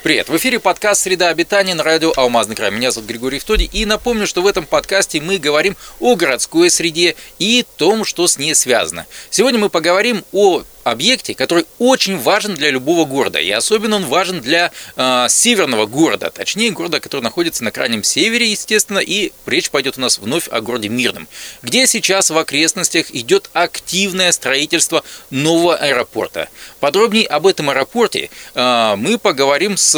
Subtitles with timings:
[0.00, 0.28] Привет!
[0.28, 2.70] В эфире подкаст «Среда обитания» на радио «Алмазный край».
[2.70, 3.64] Меня зовут Григорий Втоди.
[3.64, 8.38] И напомню, что в этом подкасте мы говорим о городской среде и том, что с
[8.38, 9.06] ней связано.
[9.28, 13.38] Сегодня мы поговорим о объекте, который очень важен для любого города.
[13.38, 18.50] И особенно он важен для э, северного города, точнее города, который находится на крайнем севере,
[18.50, 21.28] естественно, и речь пойдет у нас вновь о городе Мирном,
[21.62, 26.48] где сейчас в окрестностях идет активное строительство нового аэропорта.
[26.80, 29.94] Подробнее об этом аэропорте э, мы поговорим с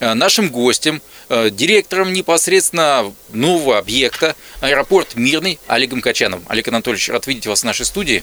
[0.00, 6.44] э, нашим гостем, э, директором непосредственно нового объекта аэропорт Мирный Олегом Качановым.
[6.48, 8.22] Олег Анатольевич, рад видеть вас в нашей студии.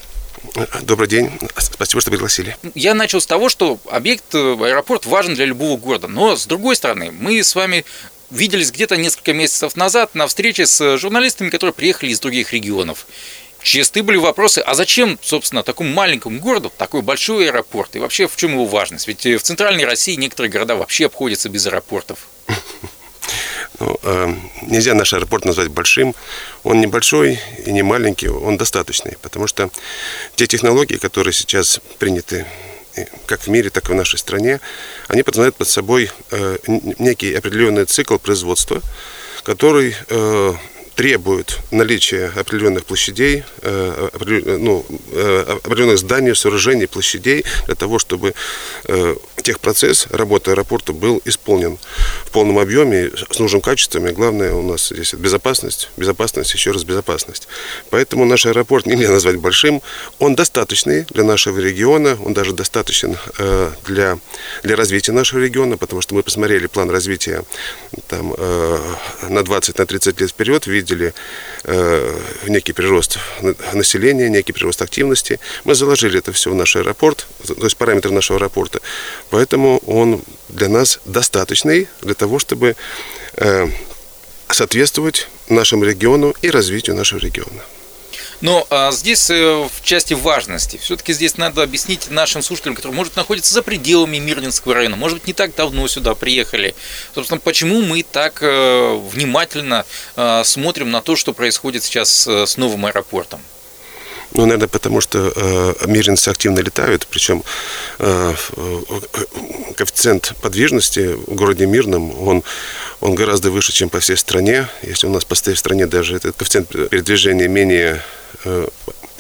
[0.84, 1.32] Добрый день.
[1.58, 2.58] Спасибо, что пригласили.
[2.76, 6.08] Я начал с того, что объект, э, аэропорт важен для любого города.
[6.08, 7.86] Но, с другой стороны, мы с вами
[8.32, 13.08] виделись где-то несколько месяцев назад на встрече с журналистами, которые приехали из других регионов.
[13.62, 17.96] Чисты были вопросы, а зачем, собственно, такому маленькому городу такой большой аэропорт?
[17.96, 19.08] И вообще, в чем его важность?
[19.08, 22.28] Ведь в центральной России некоторые города вообще обходятся без аэропортов.
[23.80, 26.16] Ну, э, нельзя наш аэропорт назвать большим.
[26.64, 29.70] Он небольшой и не маленький, он достаточный, потому что
[30.36, 32.46] те технологии, которые сейчас приняты
[33.26, 34.60] как в мире, так и в нашей стране,
[35.08, 36.58] они подразумевают под собой э,
[37.00, 38.82] некий определенный цикл производства,
[39.44, 40.54] который э,
[40.96, 44.10] требует наличия определенных площадей, э,
[44.60, 48.34] ну, э, определенных зданий, сооружений, площадей для того, чтобы
[48.86, 51.78] э, техпроцесс работы аэропорта был исполнен
[52.26, 54.08] в полном объеме, с нужным качеством.
[54.08, 57.48] И главное у нас здесь безопасность, безопасность, еще раз безопасность.
[57.92, 59.84] Поэтому наш аэропорт нельзя назвать большим.
[60.18, 63.18] Он достаточный для нашего региона, он даже достаточен
[63.86, 64.18] для,
[64.64, 67.44] для развития нашего региона, потому что мы посмотрели план развития
[68.08, 71.14] там, на 20-30 лет вперед, видели
[71.66, 73.20] э, некий прирост
[73.74, 75.40] населения, некий прирост активности.
[75.66, 78.80] Мы заложили это все в наш аэропорт, то есть параметры нашего аэропорта.
[79.36, 82.78] Поэтому он для нас достаточный для того, чтобы
[83.34, 83.68] э,
[84.48, 87.62] соответствовать нашему региону и развитию нашего региона.
[88.40, 93.18] Но а, здесь э, в части важности, все-таки здесь надо объяснить нашим слушателям, которые, может,
[93.18, 96.74] находятся за пределами Мирнинского района, может быть, не так давно сюда приехали.
[97.14, 99.86] Собственно, почему мы так э, внимательно
[100.16, 103.42] э, смотрим на то, что происходит сейчас с новым аэропортом?
[104.34, 107.44] Ну, наверное, потому что э, миринцы активно летают, причем
[108.00, 108.34] э,
[109.76, 112.44] коэффициент подвижности в городе Мирном, он,
[113.00, 114.68] он гораздо выше, чем по всей стране.
[114.82, 118.02] Если у нас по всей стране даже этот коэффициент передвижения менее
[118.46, 118.68] Э,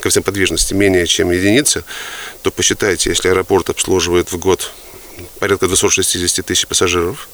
[0.01, 1.83] коэффициент подвижности менее чем единица,
[2.43, 4.71] то посчитайте, если аэропорт обслуживает в год
[5.39, 7.27] порядка 260 тысяч пассажиров,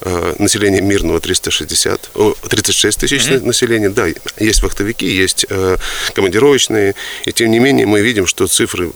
[0.00, 0.42] Uh-huh.
[0.42, 2.10] Население мирного 360,
[2.48, 3.44] 36 тысяч uh-huh.
[3.44, 3.88] населения.
[3.88, 4.06] Да,
[4.38, 5.76] есть вахтовики, есть э,
[6.14, 6.94] командировочные.
[7.24, 8.92] И тем не менее мы видим, что цифры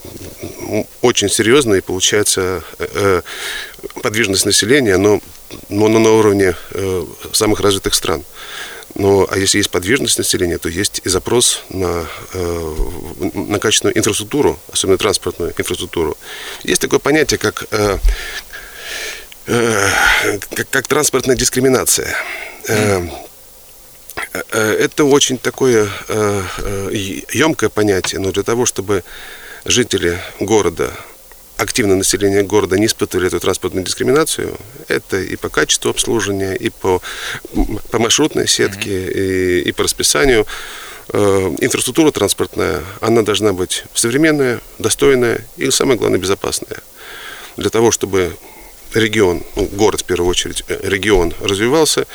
[1.00, 1.82] очень серьезные.
[1.82, 3.22] Получается, э,
[4.02, 5.20] подвижность населения, но,
[5.68, 6.54] но на уровне
[7.32, 8.24] самых развитых стран.
[8.94, 12.74] Но а если есть подвижность населения, то есть и запрос на, э,
[13.34, 16.16] на качественную инфраструктуру, особенно транспортную инфраструктуру.
[16.64, 17.98] Есть такое понятие, как, э,
[19.48, 19.88] э,
[20.54, 22.14] как, как транспортная дискриминация.
[24.52, 25.88] Это очень такое
[27.32, 29.04] емкое понятие, но для того, чтобы
[29.64, 30.92] жители города
[31.58, 34.56] активное население города не испытывали эту транспортную дискриминацию.
[34.86, 37.02] Это и по качеству обслуживания, и по,
[37.90, 39.12] по маршрутной сетке, mm-hmm.
[39.12, 40.46] и, и по расписанию.
[41.12, 46.78] Э, инфраструктура транспортная, она должна быть современная, достойная и, самое главное, безопасная.
[47.56, 48.36] Для того, чтобы
[48.94, 52.06] регион, ну, город в первую очередь, э, регион развивался,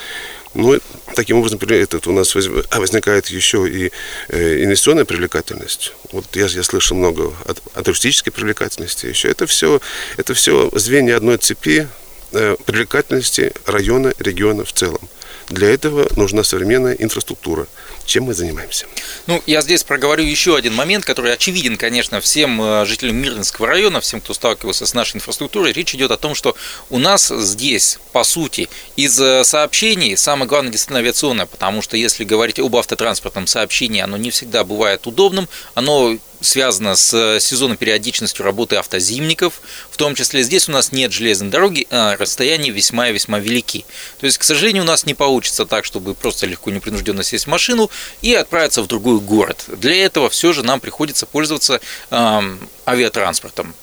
[0.54, 0.80] ну,
[1.16, 3.92] таким образом, этот у нас а, возникает еще и
[4.30, 5.94] э, инвестиционная привлекательность.
[6.12, 9.30] Вот я, я слышал много о, о туристической привлекательности еще.
[9.30, 9.82] Это все,
[10.18, 11.88] это все звенья одной цепи
[12.34, 15.02] э, привлекательности района, региона в целом.
[15.50, 17.68] Для этого нужна современная инфраструктура.
[18.06, 18.86] Чем мы занимаемся?
[19.28, 24.02] Ну, я здесь проговорю еще один момент, который очевиден, конечно, всем э, жителям Мирнинского района,
[24.02, 25.72] всем, кто сталкивался с нашей инфраструктурой.
[25.72, 26.56] Речь идет о том, что
[26.90, 28.68] у нас здесь, по сути,
[28.98, 34.18] из э, сообщений самое главное действительно авиационное, потому что если говорить об автотранспортном сообщении, оно
[34.18, 40.70] не всегда бывает удобным, оно связано с сезонной периодичностью работы автозимников, в том числе здесь
[40.70, 43.86] у нас нет железной дороги, а расстояния весьма и весьма велики.
[44.20, 47.46] То есть, к сожалению, у нас не получится так, чтобы просто легко и непринужденно сесть
[47.46, 47.90] в машину
[48.22, 49.64] и отправиться в другой город.
[49.68, 51.80] Для этого все же нам приходится пользоваться
[52.12, 53.76] э, авиатранспортом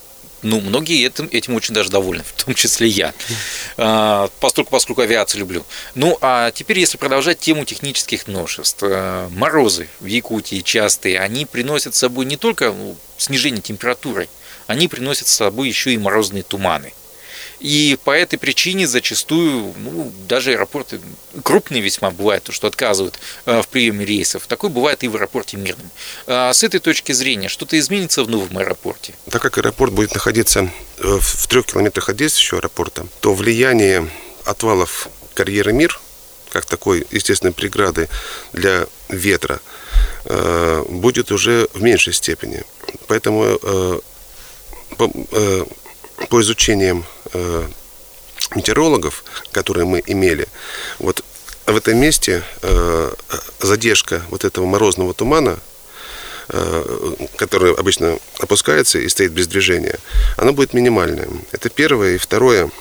[0.42, 3.14] ну, многие этим, этим очень даже довольны, в том числе я,
[3.76, 5.64] а, поскольку, поскольку авиацию люблю.
[5.94, 8.82] Ну, а теперь, если продолжать тему технических новшеств.
[8.82, 14.28] Э, морозы в Якутии частые, они приносят с собой не только ну, снижение температуры,
[14.66, 16.92] они приносят с собой еще и морозные туманы.
[17.60, 21.00] И по этой причине зачастую, ну, даже аэропорты
[21.42, 24.46] крупные весьма бывают, то, что отказывают в приеме рейсов.
[24.46, 25.90] Такое бывает и в аэропорте Мирном.
[26.26, 29.14] А с этой точки зрения, что-то изменится в новом аэропорте?
[29.30, 34.08] Так как аэропорт будет находиться в трех километрах от действующего аэропорта, то влияние
[34.44, 36.00] отвалов карьеры «Мир»
[36.50, 38.08] как такой естественной преграды
[38.52, 39.60] для ветра,
[40.24, 42.62] э, будет уже в меньшей степени.
[43.06, 44.00] Поэтому э,
[44.96, 45.10] по,
[47.32, 47.68] э,
[48.54, 50.46] метеорологов, которые мы имели,
[50.98, 51.24] вот
[51.66, 52.42] в этом месте
[53.60, 55.58] задержка вот этого морозного тумана
[57.36, 60.00] который обычно опускается и стоит без движения,
[60.36, 61.28] она будет минимальная.
[61.52, 62.16] Это первое.
[62.16, 62.72] И второе,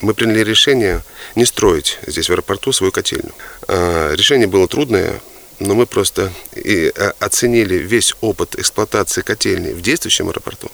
[0.00, 1.02] мы приняли решение
[1.34, 3.34] не строить здесь в аэропорту свою котельную.
[3.68, 5.20] А, решение было трудное,
[5.58, 10.70] но мы просто и а, оценили весь опыт эксплуатации котельной в действующем аэропорту.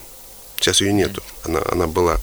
[0.63, 2.21] Сейчас ее нету, она, она была.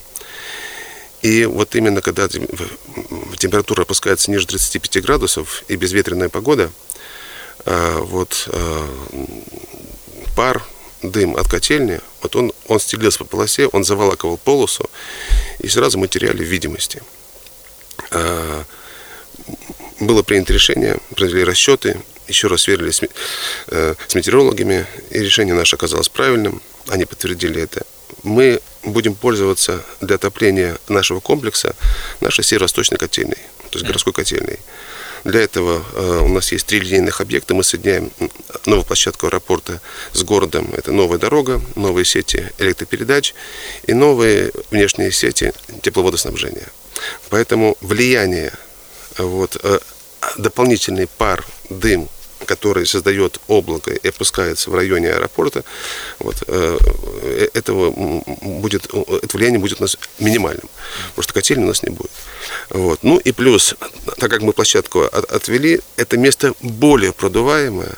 [1.21, 6.73] И вот именно когда температура опускается ниже 35 градусов и безветренная погода,
[7.67, 8.49] а, вот
[10.35, 10.65] пар
[11.03, 14.89] дым от котельни, вот он, он стелился по полосе, он заволакивал полосу,
[15.59, 17.03] и сразу мы теряли видимости.
[18.11, 18.65] А,
[20.01, 23.03] было принято решение, произвели расчеты, еще раз сверили с,
[23.67, 27.85] э, с метеорологами, и решение наше оказалось правильным, они подтвердили это.
[28.23, 31.75] Мы будем пользоваться для отопления нашего комплекса
[32.21, 33.39] нашей северо-восточной котельной,
[33.71, 34.59] то есть городской котельной.
[35.25, 37.55] Для этого э, у нас есть три линейных объекта.
[37.55, 38.11] Мы соединяем
[38.65, 39.81] новую площадку аэропорта
[40.13, 40.71] с городом.
[40.75, 43.35] Это новая дорога, новые сети электропередач
[43.87, 45.53] и новые внешние сети
[45.83, 46.69] тепловодоснабжения.
[47.29, 48.53] Поэтому влияние,
[49.19, 49.79] вот, э,
[50.39, 52.09] дополнительный пар, дым,
[52.47, 55.65] который создает облако и опускается в районе аэропорта,
[56.19, 56.79] вот, э,
[57.55, 60.69] этого будет, это влияние будет у нас минимальным,
[61.11, 62.11] потому что котельни у нас не будет.
[62.71, 63.03] Вот.
[63.03, 63.75] Ну и плюс,
[64.19, 67.95] так как мы площадку от, отвели, это место более продуваемое,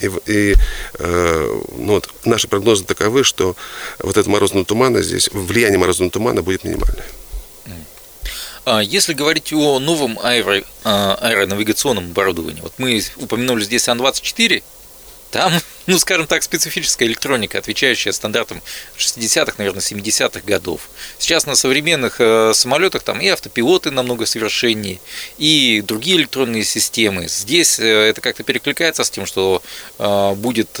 [0.00, 0.54] и, и
[0.98, 3.56] э, ну вот, наши прогнозы таковы, что
[3.98, 7.06] вот этот морозный туман здесь, влияние морозного тумана будет минимальное.
[8.70, 14.62] А если говорить о новом аэро, а, аэронавигационном оборудовании, вот мы упомянули здесь Ан-24,
[15.30, 15.52] там,
[15.86, 18.60] ну, скажем так, специфическая электроника, отвечающая стандартам
[18.98, 20.82] 60-х, наверное, 70-х годов.
[21.18, 25.00] Сейчас на современных э, самолетах там и автопилоты намного совершеннее,
[25.38, 27.26] и другие электронные системы.
[27.26, 29.62] Здесь э, это как-то перекликается с тем, что
[29.98, 30.78] э, будет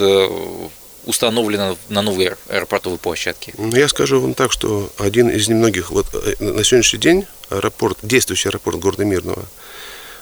[1.08, 3.54] установлено на новой аэропортовой площадке?
[3.56, 6.06] Ну, я скажу вам так, что один из немногих, вот
[6.38, 9.46] на сегодняшний день аэропорт, действующий аэропорт города Мирного,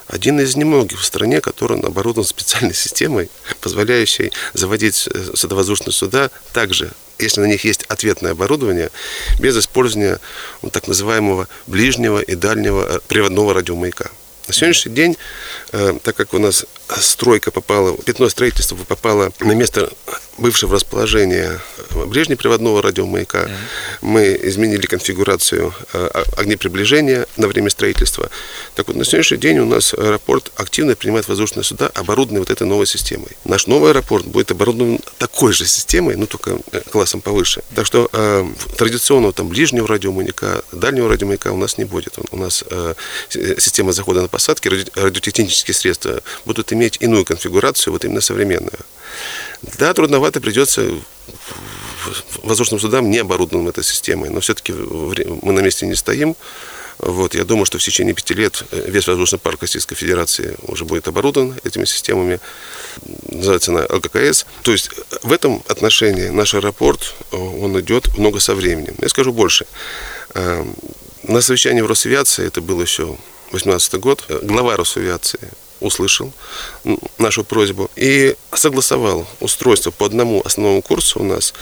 [0.06, 3.28] один из немногих в стране, который оборудован специальной системой,
[3.60, 8.90] позволяющей заводить э, судовоздушные суда также, если на них есть ответное оборудование,
[9.40, 10.20] без использования
[10.62, 14.12] вот, так называемого ближнего и дальнего э, приводного радиомаяка.
[14.46, 15.16] На сегодняшний день,
[15.72, 19.93] э, так как у нас стройка попала, пятно строительства попало на место
[20.38, 21.58] бывшего расположения
[22.04, 23.50] ближнеприводного радиомаяка, mm-hmm.
[24.02, 28.31] мы изменили конфигурацию э, огнеприближения на время строительства.
[28.75, 32.66] Так вот, на сегодняшний день у нас аэропорт активно принимает воздушные суда, оборудованные вот этой
[32.66, 33.31] новой системой.
[33.44, 37.62] Наш новый аэропорт будет оборудован такой же системой, ну только э, классом повыше.
[37.75, 38.46] Так что э,
[38.76, 42.19] традиционного там ближнего радиомаяка, дальнего радиомаяка у нас не будет.
[42.31, 42.94] У нас э,
[43.31, 48.79] система захода на посадки, радиотехнические средства будут иметь иную конфигурацию, вот именно современную.
[49.79, 50.89] Да, трудновато придется
[52.43, 56.36] воздушным судам не оборудованным этой системой, но все-таки мы на месте не стоим.
[56.98, 60.86] Вот, я думаю, что в течение пяти лет э, весь воздушный парк Российской Федерации уже
[60.86, 62.41] будет оборудован этими системами.
[63.29, 64.46] Называется она ЛККС.
[64.63, 64.91] То есть
[65.22, 68.94] в этом отношении наш аэропорт, э, он идет много со временем.
[69.03, 69.67] Я скажу больше.
[70.34, 70.65] Э,
[71.25, 73.19] на совещании в Росавиации, это был еще
[73.51, 75.51] 2018 год, глава Росавиации
[75.86, 76.32] услышал
[77.19, 81.55] нашу просьбу и согласовал устройство по одному основному курсу у нас,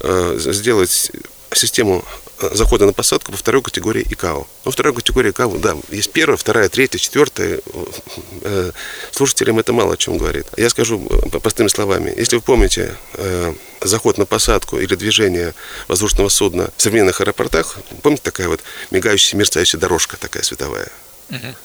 [0.00, 1.10] э, сделать
[1.52, 2.04] систему
[2.38, 4.46] э, захода на посадку по второй категории ИКАО.
[4.64, 7.60] Ну, второй категории ИКАО, да, есть первая, вторая, третья, четвертая.
[8.42, 8.72] Э,
[9.10, 10.46] слушателям это мало о чем говорит.
[10.56, 10.98] Я скажу
[11.42, 12.12] простыми словами.
[12.16, 12.96] Если вы помните
[13.80, 15.54] заход на посадку или движение
[15.88, 18.60] воздушного судна в современных аэропортах, помните такая вот
[18.90, 20.90] мигающая, мерцающая дорожка такая световая?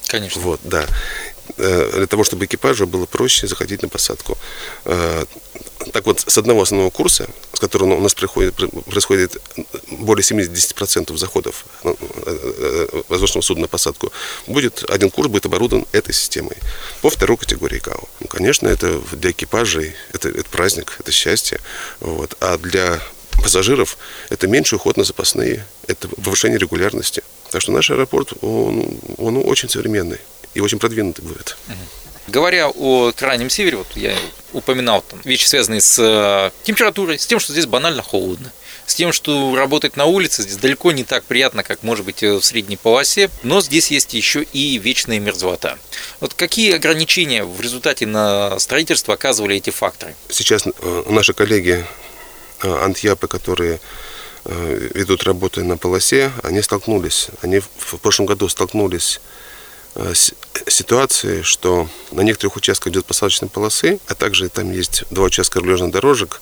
[0.07, 0.41] конечно.
[0.41, 0.85] Вот, да.
[1.57, 4.37] Э, для того, чтобы экипажу было проще заходить на посадку.
[4.85, 5.25] Э,
[5.93, 9.37] так вот, с одного основного курса, с которого у нас приходит, происходит
[9.91, 14.11] более 70% заходов э, воздушного судна на посадку,
[14.47, 16.57] будет один курс будет оборудован этой системой
[17.01, 18.03] по второй категории КАО.
[18.19, 21.59] Ну, конечно, это для экипажей это, это праздник, это счастье.
[21.99, 22.35] Вот.
[22.41, 22.99] А для
[23.41, 23.97] пассажиров,
[24.29, 27.23] это меньший уход на запасные, это повышение регулярности.
[27.51, 30.19] Так что наш аэропорт, он, он очень современный
[30.55, 31.57] и очень продвинутый будет.
[32.27, 34.15] Говоря о крайнем севере, вот я
[34.51, 38.51] упоминал там вещи, связанные с э, температурой, с тем, что здесь банально холодно
[38.85, 42.41] с тем, что работать на улице здесь далеко не так приятно, как может быть в
[42.41, 45.77] средней полосе, но здесь есть еще и вечная мерзлота.
[46.19, 50.15] Вот какие ограничения в результате на строительство оказывали эти факторы?
[50.29, 51.85] Сейчас э, наши коллеги
[52.61, 53.79] э, антьяпы, которые
[54.45, 59.19] э, ведут работы на полосе, они столкнулись, они в прошлом году столкнулись
[59.95, 60.33] с
[60.67, 65.91] ситуацией, что на некоторых участках идет посадочной полосы, а также там есть два участка рулежных
[65.91, 66.41] дорожек,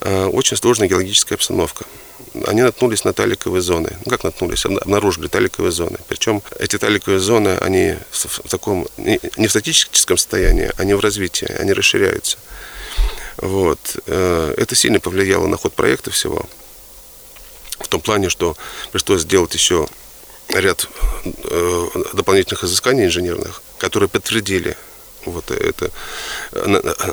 [0.00, 1.84] Э, очень сложная геологическая обстановка.
[2.46, 3.96] Они наткнулись на таликовые зоны.
[4.04, 4.64] Ну, как наткнулись?
[4.64, 5.98] Обнаружили таликовые зоны.
[6.08, 11.72] Причем эти таликовые зоны, они в таком, не в статическом состоянии, они в развитии, они
[11.72, 12.38] расширяются.
[13.38, 13.78] Вот.
[14.06, 16.48] Э, это сильно повлияло на ход проекта всего.
[17.80, 18.56] В том плане, что
[18.92, 19.88] пришлось сделать еще
[20.50, 20.88] ряд
[21.24, 24.76] э, дополнительных изысканий инженерных, которые подтвердили
[25.24, 25.90] вот это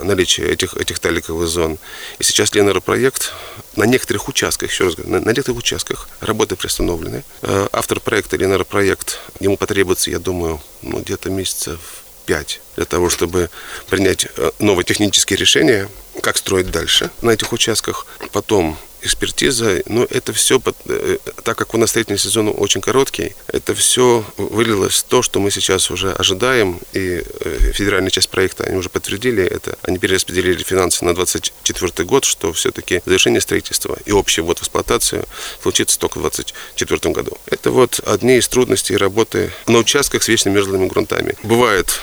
[0.03, 1.77] наличие этих, этих таликовых зон.
[2.19, 3.33] И сейчас Ленера-проект
[3.75, 7.23] на некоторых участках, еще раз говорю, на, на некоторых участках работы приостановлены.
[7.41, 11.79] Э, автор проекта Ленера-проект, ему потребуется, я думаю, ну, где-то месяцев
[12.25, 13.49] 5 для того, чтобы
[13.89, 15.89] принять э, новые технические решения,
[16.21, 18.07] как строить дальше на этих участках.
[18.31, 23.74] Потом экспертиза, но это все, э, так как у нас строительный сезон очень короткий, это
[23.75, 28.77] все вылилось в то, что мы сейчас уже ожидаем, и э, федеральная часть проекта, они
[28.77, 34.41] уже подтвердили это, они перераспределили финансы на 2024 год, что все-таки завершение строительства и общий
[34.41, 35.25] ввод в эксплуатацию
[35.62, 37.38] случится только в 2024 году.
[37.45, 41.35] Это вот одни из трудностей работы на участках с вечно мерзлыми грунтами.
[41.43, 42.00] Бывает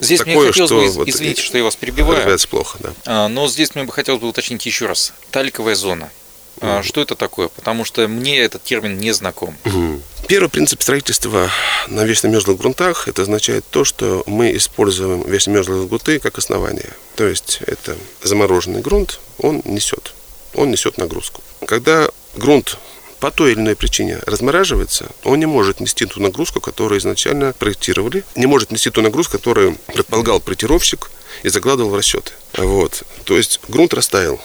[0.00, 2.38] Здесь Такое, мне хотелось что бы, вот извините, что я вас перебиваю.
[2.50, 2.92] Плохо, да.
[3.06, 5.12] А, но здесь мне бы хотелось бы уточнить еще раз.
[5.30, 6.10] Таликовая зона.
[6.60, 7.48] А что это такое?
[7.48, 9.56] Потому что мне этот термин не знаком.
[10.26, 11.50] Первый принцип строительства
[11.88, 16.90] на вечно грунтах это означает то, что мы используем вечно грунты как основание.
[17.16, 20.14] То есть это замороженный грунт, он несет,
[20.54, 21.42] он несет нагрузку.
[21.66, 22.78] Когда грунт
[23.20, 28.24] по той или иной причине размораживается, он не может нести ту нагрузку, которую изначально проектировали,
[28.34, 31.10] не может нести ту нагрузку, которую предполагал проектировщик
[31.42, 32.32] и закладывал в расчеты.
[32.56, 33.02] Вот.
[33.24, 34.40] То есть грунт растаял.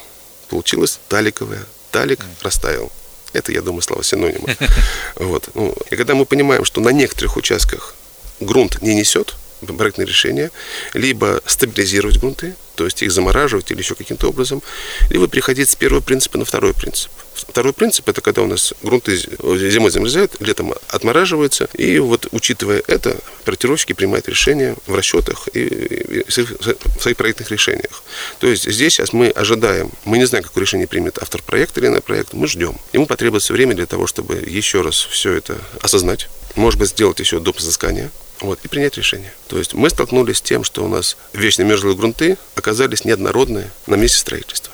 [0.49, 2.91] Получилась таликовая талик растаял.
[3.33, 4.47] Это, я думаю, слова синонима.
[5.15, 5.49] Вот.
[5.53, 7.95] Ну, и когда мы понимаем, что на некоторых участках
[8.39, 10.51] грунт не несет проектное решение,
[10.93, 14.61] либо стабилизировать грунты, то есть их замораживать или еще каким-то образом,
[15.09, 17.11] либо переходить с первого принципа на второй принцип.
[17.33, 23.17] Второй принцип– это когда у нас грунты зимой замерзают, летом отмораживаются, и вот учитывая это,
[23.45, 28.03] проектировщики принимают решения в расчетах и в своих проектных решениях.
[28.39, 31.87] То есть здесь сейчас мы ожидаем, мы не знаем, какое решение примет автор проекта или
[31.87, 32.77] на проект, мы ждем.
[32.93, 37.39] Ему потребуется время для того, чтобы еще раз все это осознать, может быть, сделать еще
[37.39, 37.59] доп.
[37.59, 38.09] изыскания,
[38.41, 39.33] вот, и принять решение.
[39.47, 43.95] То есть мы столкнулись с тем, что у нас вечно мерзлые грунты оказались неоднородные на
[43.95, 44.73] месте строительства.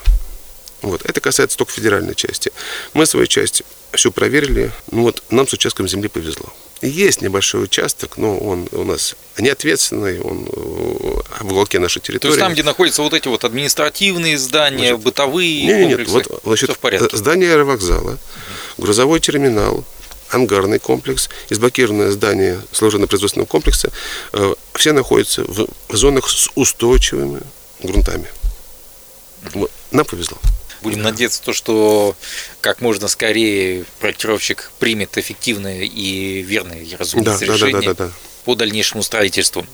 [0.82, 1.04] Вот.
[1.04, 2.52] Это касается только федеральной части.
[2.94, 4.72] Мы свою часть все проверили.
[4.92, 6.54] Ну вот нам с участком земли повезло.
[6.82, 12.22] Есть небольшой участок, но он у нас неответственный, он э, в уголке нашей территории.
[12.22, 16.16] То есть там, где находятся вот эти вот административные здания, Значит, бытовые нет, комплексы?
[16.16, 17.18] Нет, вот значит, в порядке.
[17.18, 18.20] здание аэровокзала,
[18.78, 19.86] грузовой терминал,
[20.30, 23.92] ангарный комплекс и сблокированное здание служебно-производственного комплекса,
[24.34, 27.42] э, все находятся в зонах с устойчивыми
[27.82, 28.28] грунтами.
[29.54, 29.72] Вот.
[29.92, 30.38] Нам повезло.
[30.82, 31.10] Будем да.
[31.10, 32.16] надеяться, то, что
[32.62, 37.94] как можно скорее проектировщик примет эффективное и верное и разумное да, решение да, да, да,
[37.94, 38.12] да, да.
[38.44, 39.66] по дальнейшему строительству.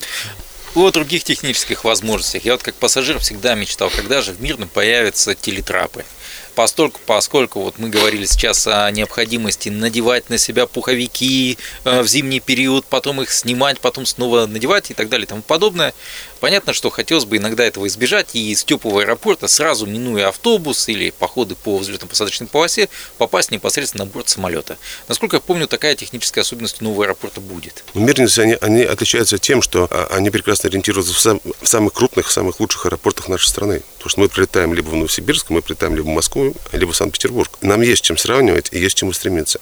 [0.74, 2.46] О других технических возможностях.
[2.46, 6.06] Я вот как пассажир всегда мечтал, когда же в Мирном появятся телетрапы
[6.52, 12.40] постольку, поскольку вот мы говорили сейчас о необходимости надевать на себя пуховики э, в зимний
[12.40, 15.94] период, потом их снимать, потом снова надевать и так далее и тому подобное.
[16.42, 21.12] Понятно, что хотелось бы иногда этого избежать и из теплого аэропорта, сразу минуя автобус или
[21.12, 24.80] походы по взлетно-посадочной полосе, попасть непосредственно на борт самолета.
[25.08, 27.84] Насколько я помню, такая техническая особенность нового аэропорта будет.
[27.94, 32.32] Мирницы, они, они отличаются тем, что а, они прекрасно ориентируются в, сам, в самых крупных,
[32.32, 33.84] самых лучших аэропортах нашей страны.
[33.98, 37.56] Потому что мы прилетаем либо в Новосибирск, мы прилетаем либо в Москву, либо в Санкт-Петербург.
[37.62, 39.62] Нам есть чем сравнивать и есть чем стремиться.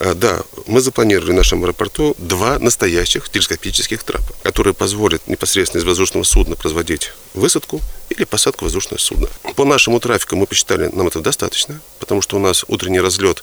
[0.00, 5.84] А, да, мы запланировали в нашем аэропорту два настоящих телескопических трапа, которые позволят непосредственно из
[5.84, 9.28] воздушного воздушного судна производить высадку или посадку воздушного судна.
[9.56, 13.42] По нашему трафику мы посчитали, нам это достаточно, потому что у нас утренний разлет,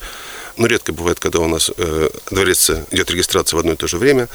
[0.57, 3.97] ну, редко бывает, когда у нас э, дворец идет регистрация в одно и то же
[3.97, 4.27] время.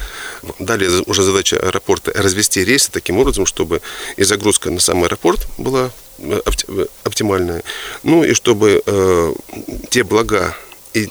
[0.59, 3.81] Далее уже задача аэропорта развести рейсы таким образом, чтобы
[4.17, 7.63] и загрузка на сам аэропорт была э, э, оптимальная,
[8.03, 9.33] ну и чтобы э,
[9.89, 10.55] те блага
[10.93, 11.09] и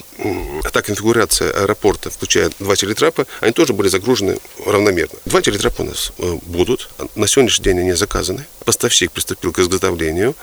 [0.71, 5.17] та конфигурация аэропорта, включая два телетрапа, они тоже были загружены равномерно.
[5.25, 6.89] Два телетрапа у нас э, будут.
[7.15, 8.45] На сегодняшний день они заказаны.
[8.65, 10.35] Поставщик приступил к изготовлению.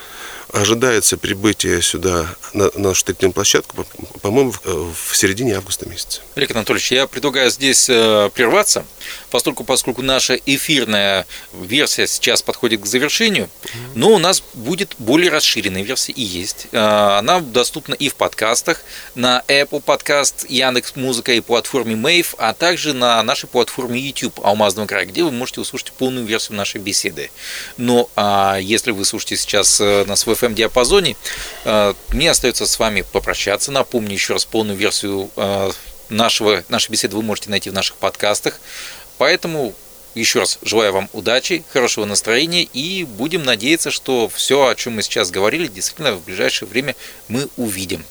[0.51, 3.85] Ожидается прибытие сюда на, на нашу строительную площадку,
[4.21, 6.21] по-моему, в, э, в середине августа месяца.
[6.35, 8.83] Олег Анатольевич, я предлагаю здесь э, прерваться,
[9.29, 13.47] поскольку, поскольку наша эфирная версия сейчас подходит к завершению,
[13.93, 16.67] но у нас будет более расширенная версия и есть.
[16.71, 18.81] Она доступна и в подкастах,
[19.13, 24.87] на Apple Podcast, Яндекс Музыка и платформе Mave, а также на нашей платформе YouTube Алмазного
[24.87, 27.29] края, где вы можете услышать полную версию нашей беседы.
[27.77, 31.15] Но а, если вы слушаете сейчас на свой FM диапазоне.
[31.65, 33.71] Э, мне остается с вами попрощаться.
[33.71, 35.71] Напомню еще раз полную версию э,
[36.09, 38.59] нашего, нашей беседы вы можете найти в наших подкастах.
[39.17, 39.73] Поэтому
[40.15, 45.01] еще раз желаю вам удачи, хорошего настроения и будем надеяться, что все, о чем мы
[45.01, 46.95] сейчас говорили, действительно в ближайшее время
[47.27, 48.03] мы увидим.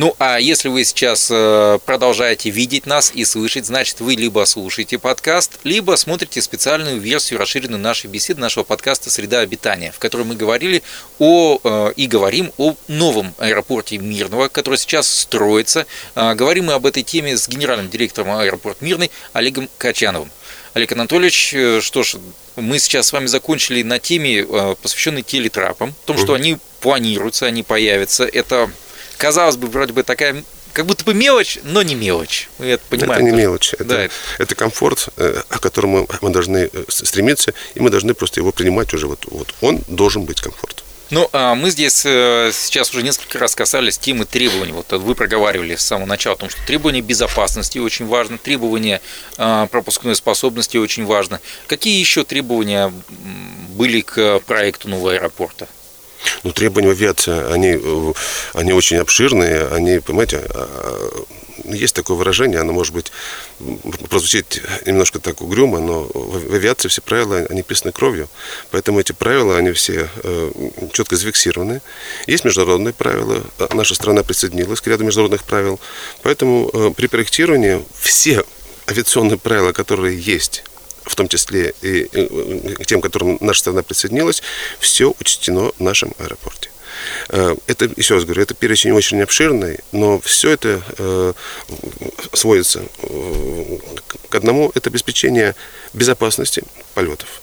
[0.00, 4.96] Ну, а если вы сейчас э, продолжаете видеть нас и слышать, значит, вы либо слушаете
[4.96, 10.36] подкаст, либо смотрите специальную версию расширенную нашей беседы, нашего подкаста «Среда обитания», в которой мы
[10.36, 10.84] говорили
[11.18, 15.84] о, э, и говорим о новом аэропорте Мирного, который сейчас строится.
[16.14, 20.30] Э, говорим мы об этой теме с генеральным директором аэропорта Мирный Олегом Качановым.
[20.74, 22.18] Олег Анатольевич, что ж,
[22.54, 24.46] мы сейчас с вами закончили на теме,
[24.80, 28.24] посвященной телетрапам, о том, что они планируются, они появятся.
[28.24, 28.70] Это
[29.18, 32.48] казалось бы, вроде бы такая как будто бы мелочь, но не мелочь.
[32.58, 33.26] Мы это понимаем.
[33.26, 33.74] Это не мелочь.
[33.74, 34.08] Это, да,
[34.38, 34.54] это...
[34.54, 39.06] комфорт, э, о котором мы, должны э, стремиться, и мы должны просто его принимать уже.
[39.06, 40.84] Вот, вот он должен быть комфорт.
[41.10, 44.72] Ну, а мы здесь э, сейчас уже несколько раз касались темы требований.
[44.72, 49.00] Вот вы проговаривали с самого начала о том, что требования безопасности очень важно, требования
[49.36, 51.40] пропускной способности очень важно.
[51.66, 52.92] Какие еще требования
[53.70, 55.66] были к проекту нового аэропорта?
[56.42, 58.12] Ну, требования в авиации, они, э,
[58.54, 61.24] они очень обширные, они, понимаете, а,
[61.64, 63.12] есть такое выражение, оно может быть
[64.08, 68.28] прозвучит немножко так угрюмо, но в авиации все правила, они писаны кровью,
[68.70, 70.52] поэтому эти правила, они все э,
[70.92, 71.80] четко зафиксированы.
[72.26, 75.80] Есть международные правила, а наша страна присоединилась к ряду международных правил,
[76.22, 78.44] поэтому э, при проектировании все
[78.88, 80.64] авиационные правила, которые есть
[81.08, 84.42] в том числе и к тем, к которым наша страна присоединилась,
[84.78, 86.70] все учтено в нашем аэропорте.
[87.28, 91.32] Э, это, еще раз говорю, это перечень очень обширный, но все это э,
[92.32, 93.78] сводится э,
[94.28, 95.54] к одному, это обеспечение
[95.92, 96.62] безопасности
[96.94, 97.42] полетов.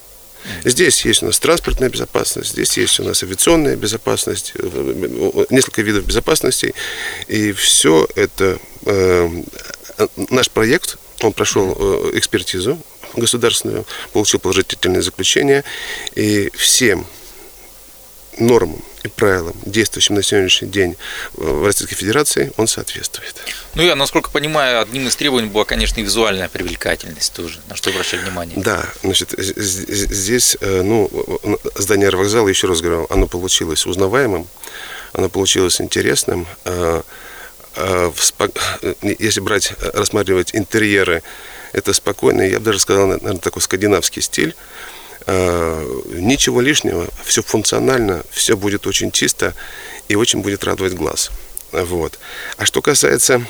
[0.64, 4.54] Здесь есть у нас транспортная безопасность, здесь есть у нас авиационная безопасность,
[5.50, 6.76] несколько видов безопасности,
[7.28, 8.60] и все это
[10.30, 12.78] наш проект, он прошел экспертизу
[13.16, 15.64] государственную, получил положительное заключение,
[16.16, 17.06] и всем
[18.40, 20.98] нормам и правилам, действующим на сегодняшний день
[21.34, 23.36] в Российской Федерации, он соответствует.
[23.76, 27.92] Ну, я, насколько понимаю, одним из требований была, конечно, и визуальная привлекательность тоже, на что
[27.92, 28.58] обращали внимание.
[28.58, 31.10] Да, значит, здесь, э, ну,
[31.76, 34.48] здание аэровокзала, еще раз говорю, оно получилось узнаваемым,
[35.14, 37.04] оно получилось интересным, э,
[39.02, 41.24] если брать, рассматривать интерьеры
[41.74, 44.56] это спокойный, я бы даже сказал, наверное, такой скандинавский стиль.
[45.28, 49.54] Ничего лишнего, все функционально, все будет очень чисто
[50.08, 51.32] и очень будет радовать глаз.
[51.72, 52.20] Вот.
[52.58, 53.46] А что касается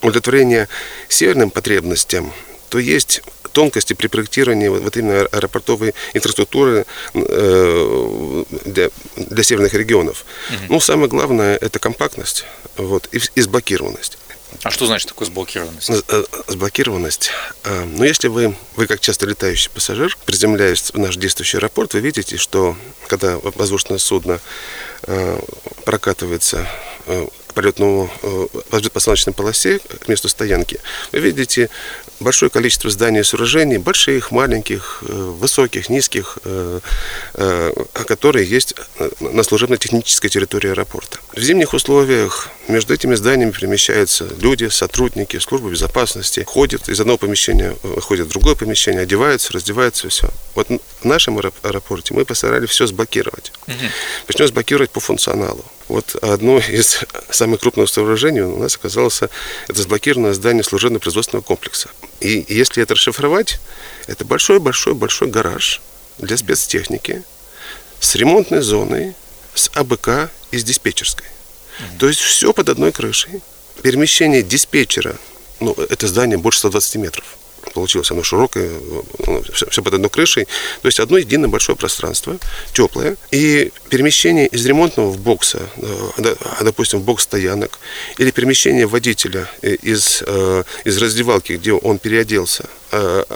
[0.00, 0.68] удовлетворения
[1.08, 2.32] северным потребностям,
[2.68, 3.22] то есть
[3.56, 10.26] тонкости при проектировании вот именно аэропортовой инфраструктуры э, для, для северных регионов.
[10.50, 10.74] Угу.
[10.74, 12.44] Ну, самое главное– это компактность
[12.76, 14.18] вот, и, и сблокированность.
[14.62, 15.90] А что значит такое сблокированность?
[15.90, 17.30] Э, сблокированность.
[17.64, 22.00] Э, ну, если вы, вы как часто летающий пассажир, приземляясь в наш действующий аэропорт, вы
[22.00, 22.76] видите, что
[23.08, 24.38] когда воздушное судно
[25.84, 26.68] прокатывается
[27.54, 28.10] полетному
[28.92, 30.78] посадочной полосе к месту стоянки,
[31.12, 31.70] вы видите
[32.20, 36.38] большое количество зданий и сооружений, больших, маленьких, высоких, низких,
[37.92, 38.74] которые есть
[39.20, 41.18] на служебно-технической территории аэропорта.
[41.34, 47.76] В зимних условиях между этими зданиями перемещаются люди, сотрудники службы безопасности, ходят из одного помещения,
[48.00, 50.30] ходят в другое помещение, одеваются, раздеваются, все.
[50.54, 53.52] Вот в нашем аэропорте мы постарались все сблокировать.
[53.66, 53.74] Угу.
[54.26, 55.64] Причем сблокировать по функционалу.
[55.88, 61.90] Вот одно из самых крупных сооружений у нас оказалось это заблокированное здание служебно-производственного комплекса.
[62.20, 63.60] И если это расшифровать,
[64.06, 65.80] это большой-большой-большой гараж,
[66.18, 67.22] для спецтехники
[68.00, 69.14] с ремонтной зоной,
[69.54, 71.26] с АБК и с диспетчерской.
[71.98, 73.42] То есть все под одной крышей.
[73.82, 75.16] Перемещение диспетчера,
[75.60, 77.24] ну, это здание больше 120 метров
[77.76, 78.70] получилось оно широкое,
[79.52, 80.46] все, все под одной крышей.
[80.80, 82.38] То есть одно единое большое пространство,
[82.72, 83.16] теплое.
[83.30, 87.78] И перемещение из ремонтного в бокса, э, допустим, в бокс стоянок,
[88.16, 92.64] или перемещение водителя э, из, э, из раздевалки, где он переоделся,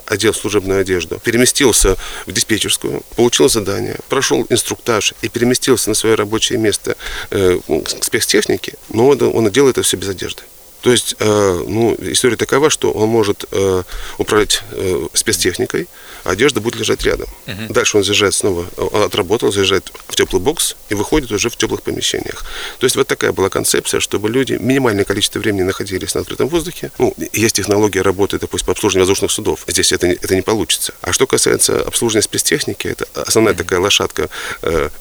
[0.06, 6.58] одел служебную одежду, переместился в диспетчерскую, получил задание, прошел инструктаж и переместился на свое рабочее
[6.58, 6.96] место
[7.30, 10.42] к спецтехнике, но он делает это все без одежды.
[10.80, 13.82] То есть, э, ну, история такова, что он может э,
[14.18, 15.88] управлять э, спецтехникой,
[16.24, 17.26] одежда будет лежать рядом.
[17.46, 17.72] Угу.
[17.72, 21.82] Дальше он заезжает снова, он отработал, заезжает в теплый бокс и выходит уже в теплых
[21.82, 22.44] помещениях.
[22.78, 26.90] То есть вот такая была концепция, чтобы люди минимальное количество времени находились на открытом воздухе.
[26.98, 29.64] Ну, есть технология работы, допустим, по обслуживанию воздушных судов.
[29.66, 30.94] Здесь это, это не получится.
[31.02, 33.62] А что касается обслуживания спецтехники, это основная угу.
[33.62, 34.28] такая лошадка,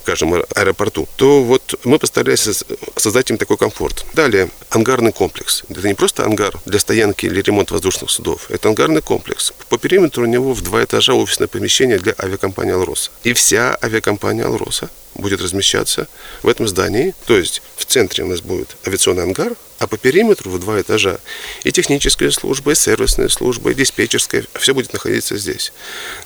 [0.03, 2.47] скажем, аэропорту, то вот мы постарались
[2.95, 4.05] создать им такой комфорт.
[4.13, 5.63] Далее, ангарный комплекс.
[5.69, 8.49] Это не просто ангар для стоянки или ремонта воздушных судов.
[8.49, 9.53] Это ангарный комплекс.
[9.69, 13.11] По периметру у него в два этажа офисное помещение для авиакомпании «Алроса».
[13.23, 14.89] И вся авиакомпания «Алроса»
[15.19, 16.07] будет размещаться
[16.43, 17.13] в этом здании.
[17.25, 21.19] То есть в центре у нас будет авиационный ангар, а по периметру в два этажа
[21.63, 25.71] и техническая служба, и сервисная служба, и диспетчерская, все будет находиться здесь.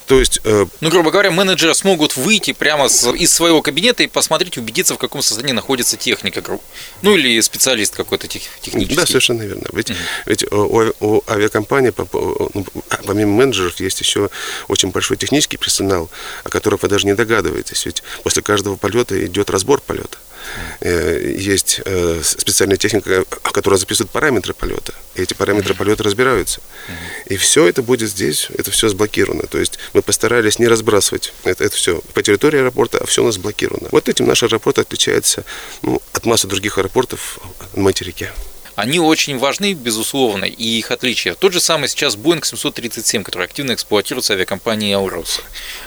[0.08, 0.39] То есть...
[0.43, 0.65] Э...
[0.82, 4.97] Ну, грубо говоря, менеджеры смогут выйти прямо с, из своего кабинета и посмотреть, убедиться, в
[4.97, 6.43] каком состоянии находится техника.
[7.03, 8.95] Ну, или специалист какой-то тех, технический.
[8.95, 9.67] Да, совершенно верно.
[9.71, 9.99] Ведь, угу.
[10.25, 12.65] ведь у, у авиакомпании, ну,
[13.06, 14.32] помимо менеджеров, есть еще
[14.67, 16.10] очень большой технический персонал,
[16.43, 17.86] о котором вы даже не догадываетесь.
[17.86, 20.17] Ведь после каждого полета идет разбор полета.
[20.81, 24.93] Э, есть э, специальная техника, которая записывает параметры полета.
[25.15, 26.59] И эти параметры полета разбираются.
[27.27, 29.43] И все это будет здесь, это все заблокировано.
[29.43, 33.25] То есть мы постарались не разбрасывать это, это все по территории аэропорта, а все у
[33.25, 33.87] нас заблокировано.
[33.91, 35.45] Вот этим наш аэропорт отличается
[35.81, 37.39] ну, от массы других аэропортов
[37.73, 38.33] на материке
[38.75, 41.36] они очень важны, безусловно, и их отличия.
[41.36, 45.41] Тот же самый сейчас Boeing 737, который активно эксплуатируется авиакомпанией Aurus.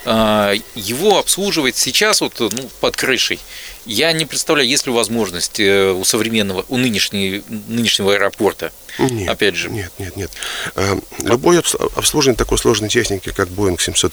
[0.05, 3.41] А, его обслуживать сейчас вот, ну, под крышей.
[3.87, 8.73] Я не представляю, есть ли возможность э, у современного, у нынешнего, нынешнего аэропорта.
[8.99, 9.69] Нет, Опять же.
[9.69, 10.31] Нет, нет, нет.
[10.75, 11.63] А, любое
[11.97, 14.13] обслуживание такой сложной техники, как Boeing 700,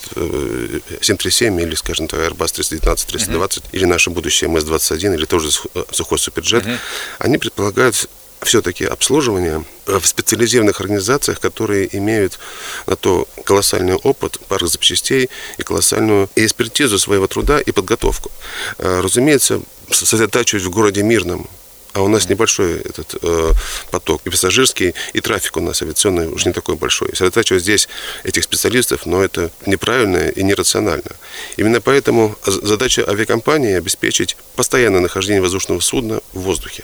[1.02, 3.68] 737 или, скажем так, Airbus 319, 320, uh-huh.
[3.72, 5.50] или наше будущее МС-21, или тоже
[5.92, 6.78] сухой суперджет, uh-huh.
[7.20, 8.10] они предполагают
[8.44, 12.40] все-таки обслуживание в специализированных организациях, которые имеют
[12.88, 18.32] на то колоссальный опыт, парк запчастей и колоссальную экспертизу своего труда и подготовку.
[18.78, 21.48] Э, разумеется, сосредотачивать в городе Мирном
[21.94, 23.52] а у нас небольшой этот э,
[23.92, 27.10] поток и пассажирский, и трафик у нас авиационный уже не такой большой.
[27.10, 27.88] Сосредотачивать здесь
[28.24, 31.12] этих специалистов, но это неправильно и нерационально.
[31.56, 36.84] Именно поэтому задача авиакомпании обеспечить постоянное нахождение воздушного судна в воздухе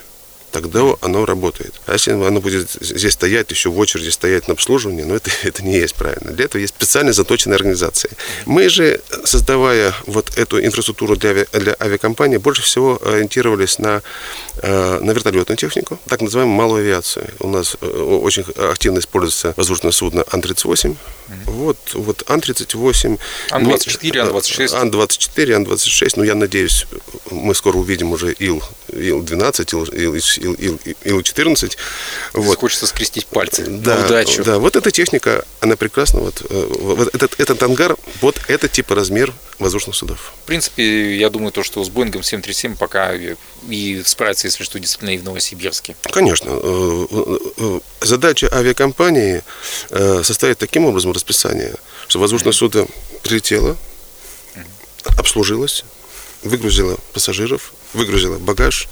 [0.51, 1.73] тогда оно работает.
[1.85, 5.63] А если оно будет здесь стоять, еще в очереди стоять на обслуживание, ну это, это
[5.63, 6.31] не есть правильно.
[6.31, 8.12] Для этого есть специально заточенные организации.
[8.45, 14.01] Мы же, создавая вот эту инфраструктуру для, для авиакомпании, больше всего ориентировались на,
[14.62, 17.27] э, на вертолетную технику, так называемую малую авиацию.
[17.39, 20.95] У нас э, очень активно используется воздушное судно Ан-38.
[21.46, 23.20] Вот, вот Ан-38.
[23.52, 24.76] Ан-24, Ан-26.
[24.76, 26.13] Ан-24, Ан-26.
[26.15, 26.86] Ну, я надеюсь,
[27.32, 31.78] мы скоро увидим уже Ил, Ил-12, Ил, Ил, Ил-14.
[32.34, 32.58] Вот.
[32.58, 34.44] Хочется скрестить пальцы да, на удачу.
[34.44, 36.20] Да, вот эта техника, она прекрасна.
[36.22, 40.34] Вот, э, вот этот, этот ангар, вот это типа размер воздушных судов.
[40.43, 45.10] В принципе, я думаю, то, что с Боингом 737 пока и справится, если что, действительно
[45.12, 45.95] и в Новосибирске.
[46.04, 46.50] Конечно.
[46.52, 47.06] Э,
[47.58, 49.43] э, задача авиакомпании
[50.24, 51.76] состоит таким образом расписание,
[52.08, 52.88] что воздушное судно
[53.22, 53.78] прилетело,
[55.17, 55.84] обслужилось,
[56.43, 58.88] выгрузило пассажиров, выгрузило багаж,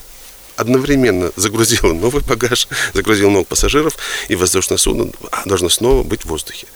[0.58, 5.12] одновременно загрузила новый багаж, загрузил новых пассажиров, и воздушное судно
[5.46, 6.68] должно снова быть в воздухе.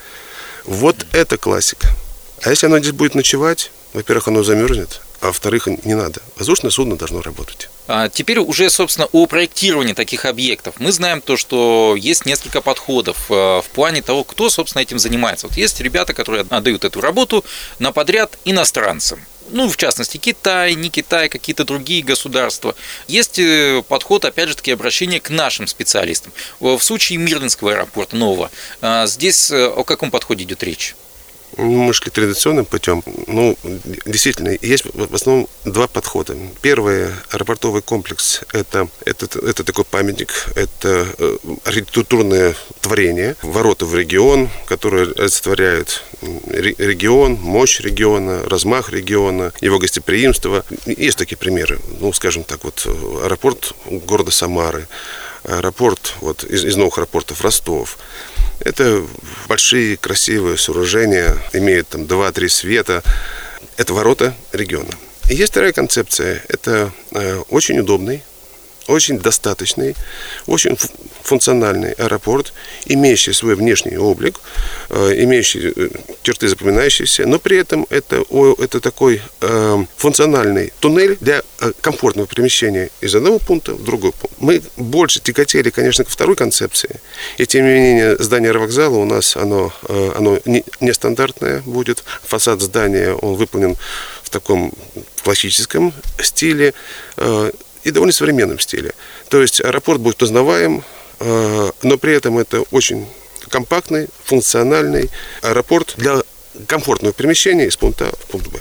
[0.65, 1.87] Вот это классика.
[2.43, 6.21] А если оно здесь будет ночевать, во-первых, оно замерзнет, а во-вторых, не надо.
[6.37, 7.69] Воздушное судно должно работать.
[7.87, 10.75] А теперь уже, собственно, о проектировании таких объектов.
[10.79, 15.47] Мы знаем то, что есть несколько подходов э, в плане того, кто, собственно, этим занимается.
[15.47, 17.45] Вот есть ребята, которые отдают эту работу
[17.79, 22.73] на подряд иностранцам ну, в частности, Китай, не Китай, какие-то другие государства.
[23.09, 26.31] Есть э, подход, опять же таки, обращение к нашим специалистам.
[26.61, 28.49] В случае Мирнинского аэропорта нового,
[29.05, 30.95] здесь э, о каком подходе идет речь?
[31.57, 33.03] Шли традиционным путем.
[33.27, 33.57] Ну,
[34.05, 36.35] действительно, есть в основном два подхода.
[36.61, 44.49] Первый аэропортовый комплекс это, это, это такой памятник, это э, архитектурное творение, ворота в регион,
[44.65, 46.03] которые олицетворяют
[46.47, 50.65] регион, мощь региона, размах региона, его гостеприимство.
[50.85, 51.79] Есть такие примеры.
[51.99, 52.85] Ну, скажем так, вот
[53.23, 54.87] аэропорт города Самары,
[55.43, 57.97] аэропорт вот, из, из новых аэропортов Ростов.
[58.59, 59.03] Это
[59.47, 63.03] большие красивые сооружения, имеют там 2-3 света.
[63.77, 64.91] Это ворота региона.
[65.29, 66.43] И есть вторая концепция.
[66.47, 68.23] Это э, очень удобный,
[68.91, 69.95] очень достаточный,
[70.47, 70.77] очень
[71.23, 72.53] функциональный аэропорт,
[72.85, 74.39] имеющий свой внешний облик,
[74.89, 75.89] э, имеющий э,
[76.23, 78.23] черты запоминающиеся, но при этом это,
[78.59, 81.41] это такой э, функциональный туннель для
[81.81, 84.35] комфортного перемещения из одного пункта в другой пункт.
[84.39, 86.99] Мы больше тяготели, конечно, к второй концепции,
[87.37, 89.71] и тем не менее здание аэровокзала у нас оно,
[90.15, 90.39] оно
[90.79, 93.75] нестандартное будет, фасад здания он выполнен
[94.23, 94.73] в таком
[95.23, 96.73] классическом стиле,
[97.83, 98.93] и довольно современном стиле.
[99.29, 100.83] То есть аэропорт будет узнаваем,
[101.19, 103.07] э, но при этом это очень
[103.49, 105.09] компактный, функциональный
[105.41, 106.21] аэропорт для
[106.67, 108.59] комфортного перемещения из пункта А в пункт Б.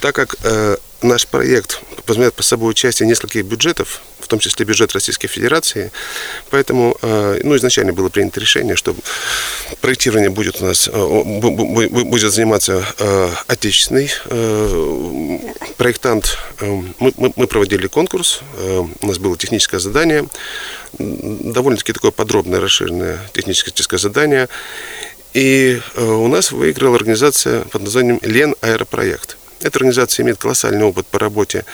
[0.00, 4.92] Так как э, наш проект подразумевает по собой участие нескольких бюджетов, в том числе бюджет
[4.92, 5.92] Российской Федерации.
[6.50, 8.96] Поэтому э, ну, изначально было принято решение, что
[9.80, 14.10] проектирование будет у нас э, будет заниматься э, отечественный
[15.76, 16.38] проектант.
[16.60, 18.40] Мы, мы проводили конкурс,
[19.00, 20.26] у нас было техническое задание,
[20.98, 24.48] довольно-таки такое подробное, расширенное техническое задание.
[25.34, 29.36] И у нас выиграла организация под названием «Лен Аэропроект».
[29.60, 31.64] Эта организация имеет колоссальный опыт по работе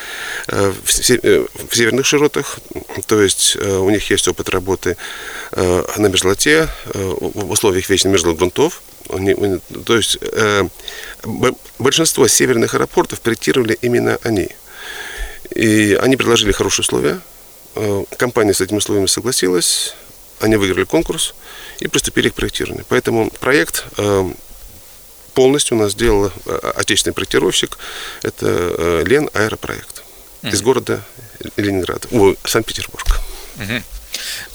[0.47, 2.57] э, в северных широтах,
[3.05, 4.97] то есть э, у них есть опыт работы
[5.51, 8.81] э, на мерзлоте, в условиях вечных мерзлых грунтов.
[9.85, 10.17] То есть
[11.77, 14.49] большинство северных аэропортов проектировали именно они.
[15.53, 17.19] И они предложили хорошие условия.
[18.17, 19.93] Компания с этими условиями согласилась,
[20.39, 21.35] они выиграли конкурс
[21.79, 22.85] и приступили к проектированию.
[22.89, 23.85] Поэтому проект
[25.35, 27.77] полностью у нас сделал э, отечественный проектировщик.
[28.23, 30.01] Это э, Лен Аэропроект
[30.41, 30.51] mm-hmm.
[30.51, 31.03] из города
[31.57, 33.19] Ленинград, о, Санкт-Петербург.
[33.57, 33.83] Mm-hmm.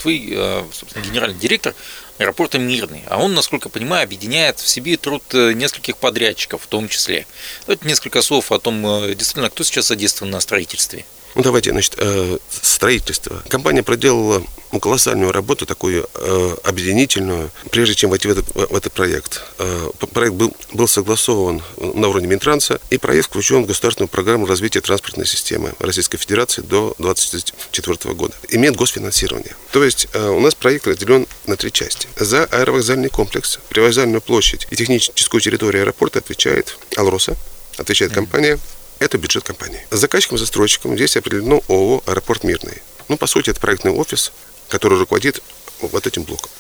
[0.01, 1.75] Твой, э, собственно, генеральный директор
[2.19, 6.89] аэропорта Мирный, а он, насколько я понимаю, объединяет в себе труд нескольких подрядчиков в том
[6.89, 7.27] числе.
[7.67, 8.83] Давайте несколько слов о том,
[9.15, 11.07] действительно, кто сейчас задействован на строительстве.
[11.35, 13.43] Ну, давайте, значит, э, строительство.
[13.49, 18.93] Компания проделала ну, колоссальную работу, такую э, объединительную, прежде чем войти в этот, в этот
[18.93, 19.43] проект.
[19.59, 24.81] Э, проект был, был согласован на уровне Минтранса, и проект включен в государственную программу развития
[24.81, 28.35] транспортной системы Российской Федерации до 2024 года.
[28.49, 29.55] Имеет госфинансирование.
[29.73, 32.09] То есть у нас проект разделен на три части.
[32.17, 37.37] За аэровокзальный комплекс, привокзальную площадь и техническую территорию аэропорта отвечает Алроса,
[37.77, 38.59] отвечает компания
[39.01, 39.85] это бюджет компании.
[39.91, 42.83] Заказчиком-застройщиком здесь определено ООО «Аэропорт Мирный».
[43.09, 44.31] Ну, по сути, это проектный офис,
[44.69, 45.43] который руководит
[45.81, 46.51] вот этим блоком.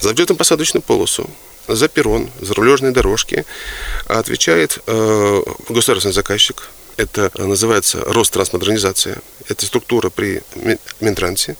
[0.00, 1.28] За взлетно-посадочную полосу,
[1.68, 3.44] за перрон, за рулежные дорожки
[4.06, 6.68] отвечает э, государственный заказчик.
[6.96, 9.18] Это называется Ространсмодернизация.
[9.48, 10.42] Это структура при
[11.00, 11.56] Минтрансе.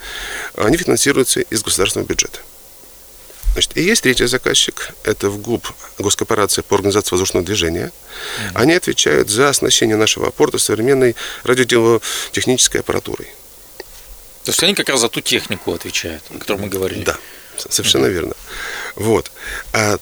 [0.54, 2.38] Они финансируются из государственного бюджета.
[3.54, 7.92] Значит, и есть третий заказчик, это в ГУП Госкорпорация по организации воздушного движения.
[7.92, 8.50] Mm-hmm.
[8.54, 11.14] Они отвечают за оснащение нашего порта современной
[11.44, 13.28] радиотехнической аппаратурой.
[14.42, 17.04] То есть они как раз за ту технику отвечают, о которой мы говорили.
[17.04, 17.16] Да,
[17.56, 18.12] совершенно mm-hmm.
[18.12, 18.34] верно.
[18.96, 19.30] Вот.
[19.72, 19.98] А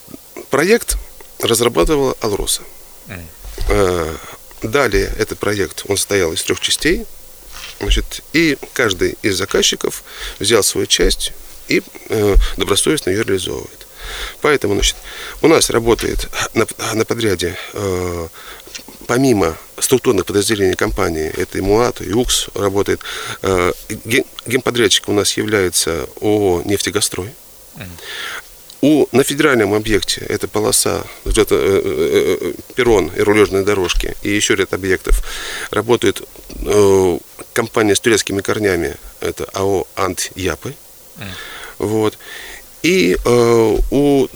[0.49, 0.97] проект
[1.39, 2.63] разрабатывала Алроса.
[3.09, 4.19] Mm-hmm.
[4.63, 7.05] Далее этот проект, он состоял из трех частей.
[7.81, 10.05] Значит, и каждый из заказчиков
[10.39, 11.33] взял свою часть
[11.69, 13.87] и э, добросовестно ее реализовывает.
[14.41, 14.97] Поэтому значит,
[15.43, 18.29] у нас работает на, на подряде э,
[19.07, 23.01] помимо структурных подразделений компании, это и МУАТ, и УКС работает,
[23.43, 23.73] э,
[24.47, 27.31] генподрядчиком у нас является ООО «Нефтегастрой».
[28.81, 34.57] У, на федеральном объекте это полоса, где-то э, э, перрон и рулежные дорожки, и еще
[34.57, 35.23] ряд объектов,
[35.71, 37.19] работает э,
[37.53, 40.75] компания с турецкими корнями, это АО «Ант Япы».
[41.79, 42.19] Вот.
[42.83, 44.29] И э, у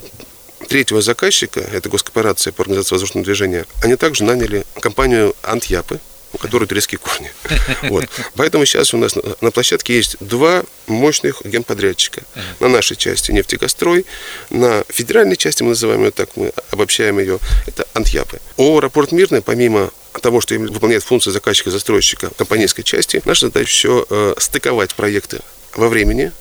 [0.69, 6.01] третьего заказчика, это госкорпорация по организации воздушного движения, они также наняли компанию Антьяпы,
[6.33, 7.31] у которой турецкие корни.
[7.83, 8.05] Вот.
[8.35, 12.23] Поэтому сейчас у нас на площадке есть два мощных генподрядчика.
[12.61, 14.07] На нашей части нефтегастрой,
[14.51, 18.41] на федеральной части, мы называем ее так, мы обобщаем ее, это Антьяпы.
[18.57, 24.35] О аэропорт Мирный, помимо того, что выполняет функции заказчика-застройщика компанейской части, наша задача еще э,
[24.39, 25.41] стыковать проекты
[25.75, 26.33] во времени,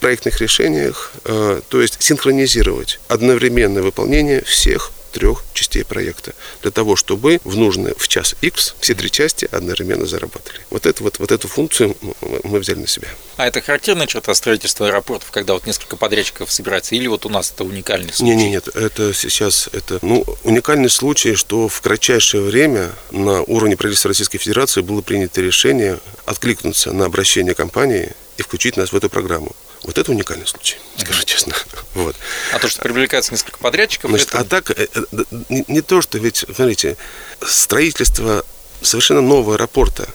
[0.00, 7.40] проектных решениях, э, то есть синхронизировать одновременное выполнение всех трех частей проекта для того, чтобы
[7.44, 10.60] в нужный в час X все три части одновременно заработали.
[10.70, 11.96] Вот, это, вот, вот эту функцию
[12.44, 13.08] мы взяли на себя.
[13.36, 17.52] А это характерная черта строительства аэропортов, когда вот несколько подрядчиков собирается, или вот у нас
[17.54, 18.34] это уникальный случай?
[18.34, 23.76] Нет, нет, нет, это сейчас это ну, уникальный случай, что в кратчайшее время на уровне
[23.76, 29.10] правительства Российской Федерации было принято решение откликнуться на обращение компании и включить нас в эту
[29.10, 29.54] программу.
[29.82, 31.54] Вот это уникальный случай, скажу честно.
[31.94, 32.14] Вот.
[32.52, 34.38] А то, что привлекается несколько подрядчиков, Значит, это...
[34.40, 36.96] А так, э, э, не, не то, что ведь, смотрите,
[37.40, 38.44] строительство
[38.82, 40.08] совершенно нового аэропорта,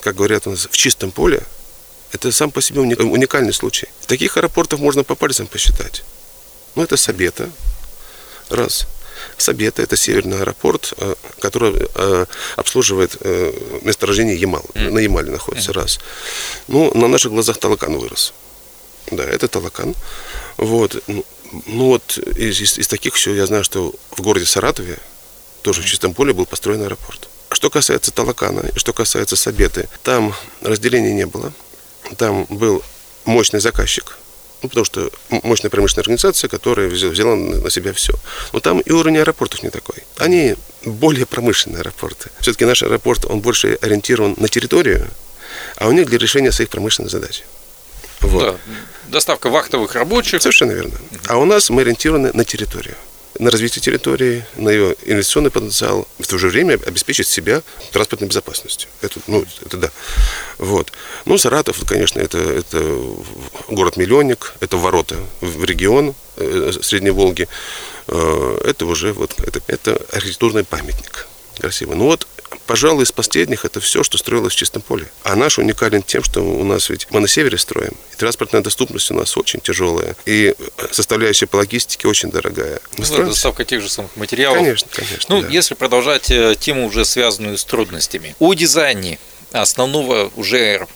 [0.00, 1.42] как говорят у нас, в чистом поле,
[2.12, 3.88] это сам по себе уникальный случай.
[4.00, 6.04] В таких аэропортах можно по пальцам посчитать.
[6.74, 7.50] Ну, это Сабета,
[8.50, 8.86] раз.
[9.36, 11.88] Сабета– это северный аэропорт, э, который
[12.56, 13.16] обслуживает
[13.82, 14.64] месторождение Ямал.
[14.74, 14.90] Mm.
[14.90, 15.98] На Ямале находится, раз.
[16.68, 18.34] Ну, на наших глазах Талакан вырос.
[19.10, 19.94] Да, это Талакан.
[20.56, 21.02] Вот.
[21.06, 21.24] Ну,
[21.66, 24.98] ну вот из, из, из таких все я знаю, что в городе Саратове
[25.62, 27.28] тоже в чистом поле был построен аэропорт.
[27.50, 31.52] Что касается Талакана и что касается Сабеты, там разделения не было.
[32.16, 32.82] Там был
[33.24, 34.16] мощный заказчик,
[34.62, 35.10] ну, потому что
[35.42, 38.14] мощная промышленная организация, которая взяла на себя все.
[38.52, 39.96] Но там и уровень аэропортов не такой.
[40.16, 42.30] Они более промышленные аэропорты.
[42.40, 45.08] Все-таки наш аэропорт, он больше ориентирован на территорию,
[45.76, 47.44] а у них для решения своих промышленных задач.
[48.20, 48.42] Вот.
[48.42, 48.56] Да.
[49.08, 50.42] Доставка вахтовых рабочих.
[50.42, 50.94] Совершенно верно.
[51.26, 52.96] А у нас мы ориентированы на территорию
[53.38, 58.88] на развитие территории, на ее инвестиционный потенциал, в то же время обеспечить себя транспортной безопасностью.
[59.00, 59.90] Это, ну, это да.
[60.58, 60.92] Вот.
[61.24, 63.00] Ну, Саратов, конечно, это, это
[63.68, 67.48] город-миллионник, это ворота в регион э, Средней Волги.
[68.08, 71.96] Э, это уже вот, это, это архитектурный памятник красивый.
[71.96, 72.26] Ну вот
[72.66, 75.06] Пожалуй, из последних это все, что строилось в чистом поле.
[75.22, 79.10] А наш уникален тем, что у нас ведь мы на севере строим, и транспортная доступность
[79.10, 80.54] у нас очень тяжелая, и
[80.90, 82.80] составляющая по логистике очень дорогая.
[82.96, 84.58] Мы ну, доставка тех же самых материалов.
[84.58, 85.34] Конечно, конечно.
[85.34, 85.48] Ну, да.
[85.48, 88.36] если продолжать э, тему, уже связанную с трудностями.
[88.38, 89.18] О дизайне
[89.52, 90.86] основного уже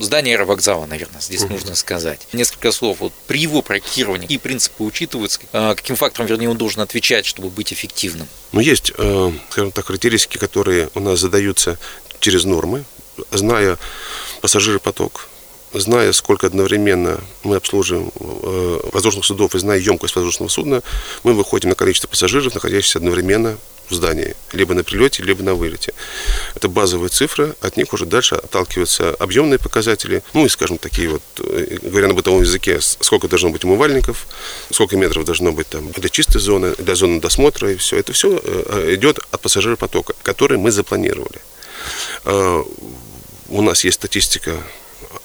[0.00, 1.54] здание аэровокзала, наверное, здесь угу.
[1.54, 2.26] нужно сказать.
[2.32, 2.98] Несколько слов.
[3.00, 7.48] Вот при его проектировании какие принципы учитываются, а, каким фактором, вернее, он должен отвечать, чтобы
[7.48, 8.28] быть эффективным?
[8.52, 11.78] Ну, есть, э, скажем так, характеристики, которые у нас задаются
[12.20, 12.84] через нормы,
[13.30, 13.78] зная
[14.40, 15.28] пассажиропоток,
[15.72, 20.82] зная, сколько одновременно мы обслуживаем э, воздушных судов и зная емкость воздушного судна,
[21.22, 23.58] мы выходим на количество пассажиров, находящихся одновременно
[23.90, 25.92] в здании, либо на прилете, либо на вылете.
[26.54, 31.22] Это базовые цифры, от них уже дальше отталкиваются объемные показатели, ну и, скажем, такие вот,
[31.38, 34.26] э, говоря на бытовом языке, сколько должно быть умывальников,
[34.70, 37.96] сколько метров должно быть там для чистой зоны, для зоны досмотра, и все.
[37.96, 41.40] Это все э, идет от пассажиропотока, который мы запланировали.
[42.24, 42.62] Э,
[43.48, 44.56] у нас есть статистика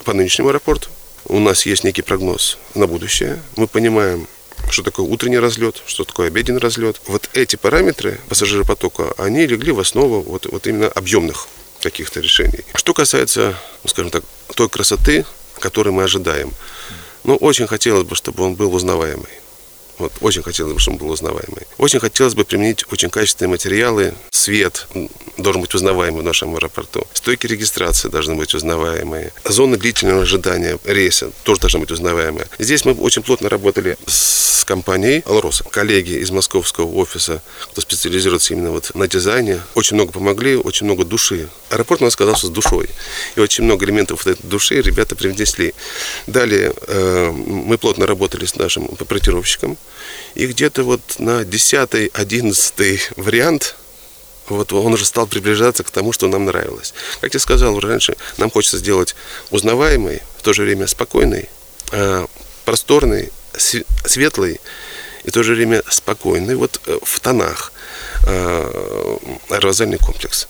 [0.05, 0.89] по нынешнему аэропорту,
[1.25, 3.41] у нас есть некий прогноз на будущее.
[3.55, 4.27] Мы понимаем,
[4.69, 7.01] что такое утренний разлет, что такое обеденный разлет.
[7.07, 11.47] Вот эти параметры пассажиропотока, они легли в основу вот, вот именно объемных
[11.81, 12.63] каких-то решений.
[12.75, 14.23] Что касается, ну, скажем так,
[14.55, 15.25] той красоты,
[15.59, 16.51] которую мы ожидаем,
[17.23, 19.29] ну, очень хотелось бы, чтобы он был узнаваемый.
[19.97, 21.67] Вот, очень хотелось бы, чтобы он был узнаваемый.
[21.77, 24.13] Очень хотелось бы применить очень качественные материалы.
[24.31, 24.87] Свет
[25.37, 27.07] должен быть узнаваемый в нашем аэропорту.
[27.13, 29.33] Стойки регистрации должны быть узнаваемые.
[29.45, 32.47] Зоны длительного ожидания рейса тоже должны быть узнаваемые.
[32.59, 35.63] Здесь мы очень плотно работали с компанией «Алрос».
[35.71, 41.03] Коллеги из московского офиса, кто специализируется именно вот на дизайне, очень много помогли, очень много
[41.03, 41.49] души.
[41.69, 42.89] Аэропорт у нас оказался с душой.
[43.35, 45.73] И очень много элементов вот этой души ребята привнесли.
[46.27, 49.77] Далее э, мы плотно работали с нашим проектировщиком,
[50.35, 53.75] и где-то вот на 10-11 вариант
[54.49, 56.93] вот он уже стал приближаться к тому, что нам нравилось.
[57.21, 59.15] Как я сказал раньше, нам хочется сделать
[59.51, 61.49] узнаваемый, в то же время спокойный,
[61.91, 62.25] э,
[62.65, 64.59] просторный, светлый
[65.23, 67.71] и в то же время спокойный, вот э, в тонах
[68.27, 69.17] э,
[69.49, 70.47] аэрозольный комплекс.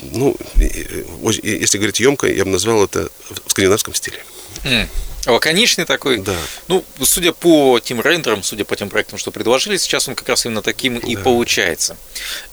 [0.00, 4.24] Ну, если говорить емко, я бы назвал это в скандинавском стиле.
[4.62, 4.88] Mm.
[5.26, 6.18] Лаконичный такой.
[6.18, 6.36] Да.
[6.68, 10.46] Ну, судя по тем рендерам, судя по тем проектам, что предложили, сейчас он как раз
[10.46, 11.06] именно таким да.
[11.06, 11.96] и получается.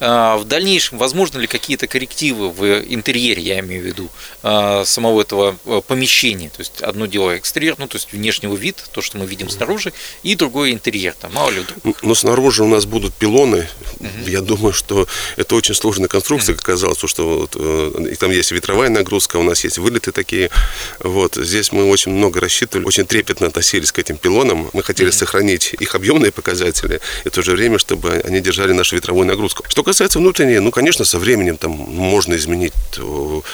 [0.00, 4.08] А, в дальнейшем, возможно ли какие-то коррективы в интерьере, я имею в виду,
[4.42, 6.50] а, самого этого а, помещения?
[6.50, 9.92] То есть одно дело экстерьер, ну, то есть внешнего вид, то, что мы видим снаружи,
[10.22, 11.14] и другое интерьер.
[11.18, 11.64] Там, мало ли.
[12.02, 13.68] Но снаружи у нас будут пилоны
[14.00, 14.28] Угу.
[14.28, 15.06] Я думаю, что
[15.36, 19.42] это очень сложная конструкция, как оказалось, что вот, э, и там есть ветровая нагрузка, у
[19.42, 20.50] нас есть вылеты такие.
[20.98, 21.36] Вот.
[21.36, 24.70] Здесь мы очень много рассчитывали, очень трепетно относились к этим пилонам.
[24.72, 25.16] Мы хотели угу.
[25.16, 29.64] сохранить их объемные показатели и в то же время, чтобы они держали нашу ветровую нагрузку.
[29.68, 32.72] Что касается внутренней, ну, конечно, со временем там можно изменить.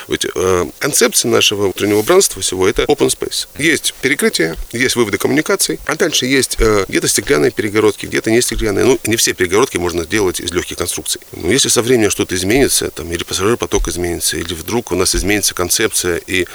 [0.09, 3.48] Ведь, э, концепция нашего внутреннего убранства всего это open space.
[3.59, 8.85] Есть перекрытие, есть выводы коммуникаций, а дальше есть э, где-то стеклянные перегородки, где-то не стеклянные.
[8.85, 11.21] Ну, не все перегородки можно сделать из легких конструкций.
[11.33, 15.54] Но если со временем что-то изменится, там, или пассажиропоток изменится, или вдруг у нас изменится
[15.54, 16.46] концепция, и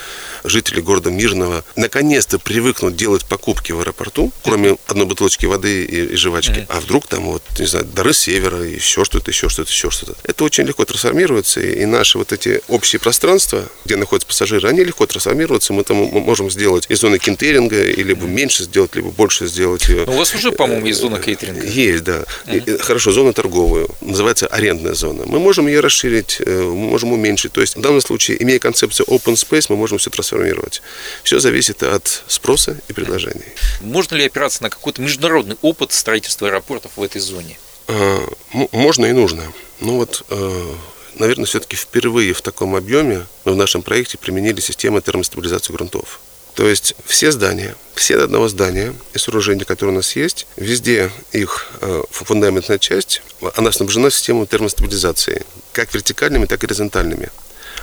[0.44, 6.16] жители города Мирного наконец-то привыкнут делать покупки в аэропорту, кроме одной бутылочки воды и, и
[6.16, 6.66] жвачки, mm-hmm.
[6.68, 10.14] а вдруг там вот, не знаю, дары севера, еще что-то, еще что-то, еще что-то.
[10.22, 15.06] Это очень легко трансформируется, и наши вот эти общие пространства, где находятся пассажиры, они легко
[15.06, 15.72] трансформируются.
[15.72, 19.88] Мы там можем сделать из зоны кентеринга, и либо меньше сделать, либо больше сделать.
[19.88, 21.66] Но у вас уже, по-моему, есть зона кейтеринга.
[21.66, 22.24] Есть, да.
[22.46, 22.78] Mm-hmm.
[22.82, 23.88] Хорошо, зона торговую.
[24.02, 25.24] Называется арендная зона.
[25.26, 27.52] Мы можем ее расширить, э, мы можем уменьшить.
[27.52, 30.82] То есть в данном случае, имея концепцию open space, мы можем все трансформировать.
[31.22, 33.44] Все зависит от спроса и предложений.
[33.80, 37.58] Можно ли опираться на какой-то международный опыт строительства аэропортов в этой зоне?
[37.88, 38.26] А,
[38.72, 39.42] можно и нужно.
[39.80, 40.74] Ну вот э,
[41.18, 46.20] наверное, все-таки впервые в таком объеме мы в нашем проекте применили систему термостабилизации грунтов.
[46.54, 51.10] То есть все здания, все до одного здания и сооружения, которые у нас есть, везде
[51.32, 53.22] их э, фундаментная часть,
[53.56, 57.30] она снабжена системой термостабилизации, как вертикальными, так и горизонтальными.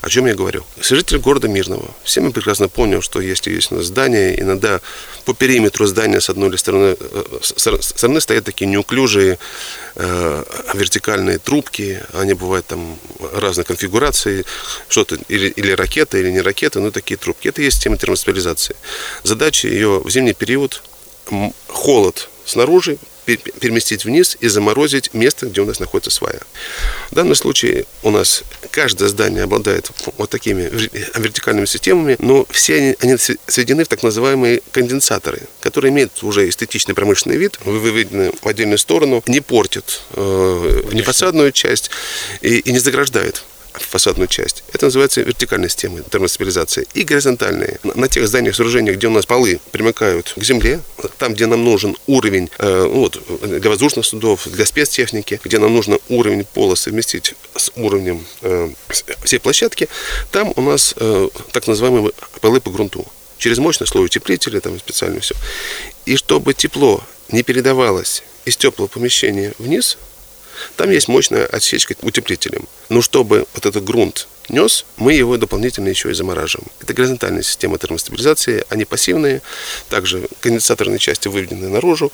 [0.01, 0.63] О чем я говорю?
[0.79, 1.87] Жители города Мирного.
[2.03, 4.81] Все мы прекрасно помним, что если есть у нас здание, иногда
[5.25, 9.37] по периметру здания с одной или стороны, э, стороны стоят такие неуклюжие
[9.95, 10.43] э,
[10.73, 12.01] вертикальные трубки.
[12.13, 12.97] Они бывают там
[13.33, 14.43] разной конфигурации.
[14.89, 17.47] Что-то или, или ракета, или не ракета, но такие трубки.
[17.47, 18.75] Это есть система термостабилизации.
[19.21, 20.81] Задача ее в зимний период
[21.67, 26.39] холод снаружи переместить вниз и заморозить место, где у нас находится свая.
[27.11, 30.69] В данном случае у нас каждое здание обладает вот такими
[31.17, 33.17] вертикальными системами, но все они, они
[33.47, 39.24] сведены в так называемые конденсаторы, которые имеют уже эстетичный промышленный вид, выведены в отдельную сторону,
[39.28, 41.91] не портят э, не фасадную часть
[42.41, 43.43] и, и не заграждают
[43.74, 44.63] фасадную часть.
[44.74, 46.88] Это называется вертикальная система термостабилизации.
[46.93, 47.80] И горизонтальные.
[47.84, 50.82] На тех зданиях, сооружениях, где у нас полы примыкают к земле,
[51.17, 55.99] там, где нам нужен уровень э, вот, для воздушных судов, для спецтехники, где нам нужно
[56.09, 58.69] уровень пола совместить с уровнем э,
[59.24, 59.88] всей площадки,
[60.32, 62.11] там у нас э, так называемые
[62.41, 63.05] полы по грунту.
[63.38, 65.36] Через мощный слой утеплителя, там специально все.
[66.05, 69.97] И чтобы тепло не передавалось из теплого помещения вниз,
[70.76, 72.68] там есть мощная отсечка утеплителем.
[72.89, 76.70] Но чтобы вот этот грунт нес, мы его дополнительно еще и замораживаем.
[76.82, 79.41] Это горизонтальная система термостабилизации, они пассивные,
[79.89, 82.12] также конденсаторные части выведены наружу.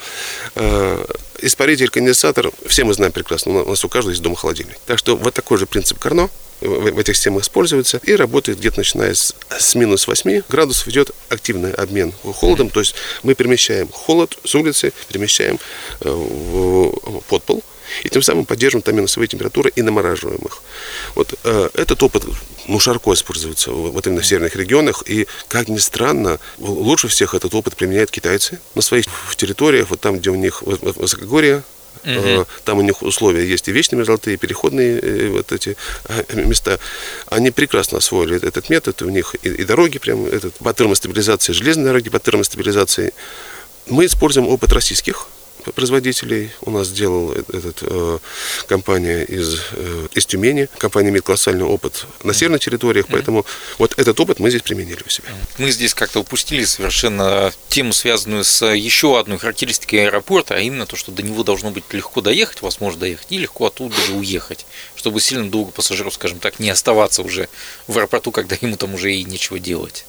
[0.56, 1.06] Э,
[1.42, 4.78] испаритель, конденсатор, все мы знаем прекрасно, у нас у каждого есть дома холодильник.
[4.86, 6.30] Так что вот такой же принцип Карно
[6.62, 11.72] в этих системах используется и работает где-то начиная с, с минус 8 градусов идет активный
[11.72, 15.60] обмен холодом, то есть мы перемещаем холод с улицы, перемещаем
[16.02, 17.64] э, в подпол,
[18.04, 20.62] и тем самым поддерживаем там минусовые температуры и намораживаем их.
[21.16, 22.24] Вот э, этот опыт
[22.68, 25.04] ну, широко используется вот именно в северных регионах.
[25.06, 30.20] И, как ни странно, лучше всех этот опыт применяют китайцы на своих территориях, вот там,
[30.20, 31.64] где у них высокогорье,
[32.06, 32.46] Угу.
[32.64, 35.76] Там у них условия есть и вечные мерзлоты, и переходные э, вот эти
[36.08, 36.80] э, места.
[37.26, 39.02] Они прекрасно освоили этот метод.
[39.02, 43.14] У них и, и дороги прям, этот, по термостабилизации, железные дороги по термостабилизации.
[43.88, 45.28] Мы используем опыт российских
[45.72, 46.52] производителей.
[46.62, 48.20] У нас сделал этот, э,
[48.68, 50.70] компания из, э, из Тюмени.
[50.78, 53.46] Компания имеет колоссальный опыт на северных территориях, поэтому
[53.78, 55.30] вот этот опыт мы здесь применили у себя.
[55.58, 60.96] Мы здесь как-то упустили совершенно тему, связанную с еще одной характеристикой аэропорта, а именно то,
[60.96, 64.66] что до него должно быть легко доехать, возможно доехать, и легко оттуда же уехать,
[64.96, 67.50] чтобы сильно долго пассажиров, скажем так, не оставаться уже
[67.88, 70.06] в аэропорту, когда ему там уже и нечего делать.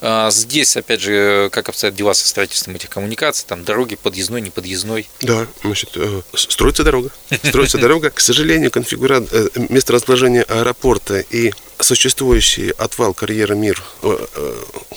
[0.00, 4.50] А здесь, опять же, как обстоят дела со строительством этих коммуникаций, там дороги подъездной, не
[4.50, 5.08] подъездной?
[5.22, 7.10] Да, значит, э, строится дорога.
[7.44, 8.10] Строится дорога.
[8.10, 14.16] К сожалению, конфигурация э, место расположения аэропорта и существующий отвал карьера Мир, э,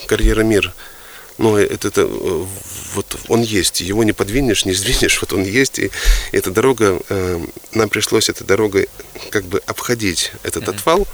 [0.07, 0.73] карьера Мир
[1.37, 5.89] но это, это вот он есть, его не подвинешь, не сдвинешь, вот он есть, и
[6.33, 6.99] эта дорога,
[7.71, 8.89] нам пришлось этой дорогой
[9.31, 11.07] как бы обходить этот отвал,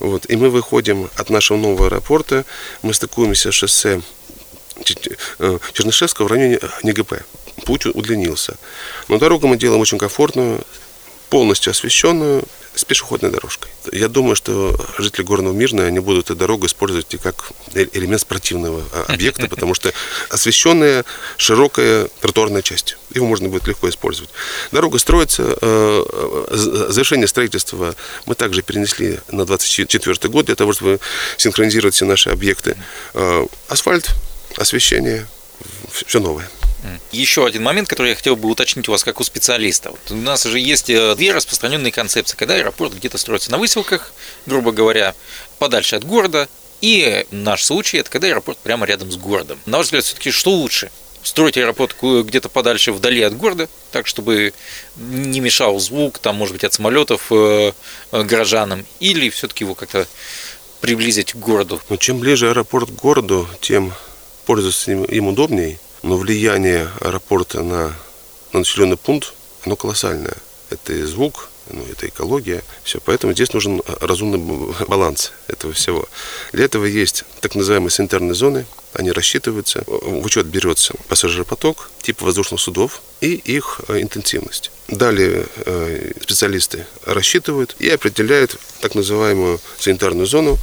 [0.00, 2.44] вот, и мы выходим от нашего нового аэропорта,
[2.82, 4.02] мы стыкуемся с шоссе
[5.38, 7.22] э, Чернышевского в районе НГП.
[7.66, 8.56] Путь удлинился.
[9.08, 10.62] Но дорогу мы делаем очень комфортную,
[11.28, 12.44] полностью освещенную,
[12.74, 13.70] с пешеходной дорожкой.
[13.92, 18.82] Я думаю, что жители Горного Мирного не будут эту дорогу использовать и как элемент спортивного
[18.92, 19.92] а, объекта, потому что
[20.28, 21.04] освещенная
[21.36, 22.96] широкая тротуарная часть.
[23.12, 24.30] Его можно будет легко использовать.
[24.70, 26.46] Дорога строится, э,
[26.88, 27.94] завершение строительства
[28.26, 31.00] мы также перенесли на 2024 год для того, чтобы
[31.36, 32.76] синхронизировать все наши объекты.
[33.14, 34.14] Э, асфальт,
[34.56, 35.26] освещение,
[36.06, 36.48] все новое.
[37.12, 39.90] Еще один момент, который я хотел бы уточнить у вас как у специалиста.
[39.90, 44.12] Вот у нас же есть э, две распространенные концепции, когда аэропорт где-то строится на выселках,
[44.46, 45.14] грубо говоря,
[45.58, 46.48] подальше от города,
[46.80, 49.58] и наш случай это когда аэропорт прямо рядом с городом.
[49.66, 50.90] На ваш взгляд, все-таки что лучше?
[51.22, 54.54] Строить аэропорт где-то подальше, вдали от города, так чтобы
[54.96, 57.72] не мешал звук, там, может быть, от самолетов э,
[58.12, 60.06] э горожанам, или все-таки его как-то
[60.80, 61.74] приблизить к городу?
[61.76, 63.92] Но ну, чем ближе аэропорт к городу, тем
[64.46, 67.94] пользоваться им, им удобнее но влияние аэропорта на,
[68.52, 69.34] на населенный пункт,
[69.64, 70.36] оно колоссальное.
[70.70, 73.00] Это и звук, ну, это экология, все.
[73.00, 74.38] Поэтому здесь нужен разумный
[74.88, 76.08] баланс этого всего.
[76.52, 82.60] Для этого есть так называемые санитарные зоны, они рассчитываются, в учет берется пассажиропоток, тип воздушных
[82.60, 84.72] судов и их э, интенсивность.
[84.88, 90.58] Далее э, специалисты рассчитывают и определяют так называемую санитарную зону,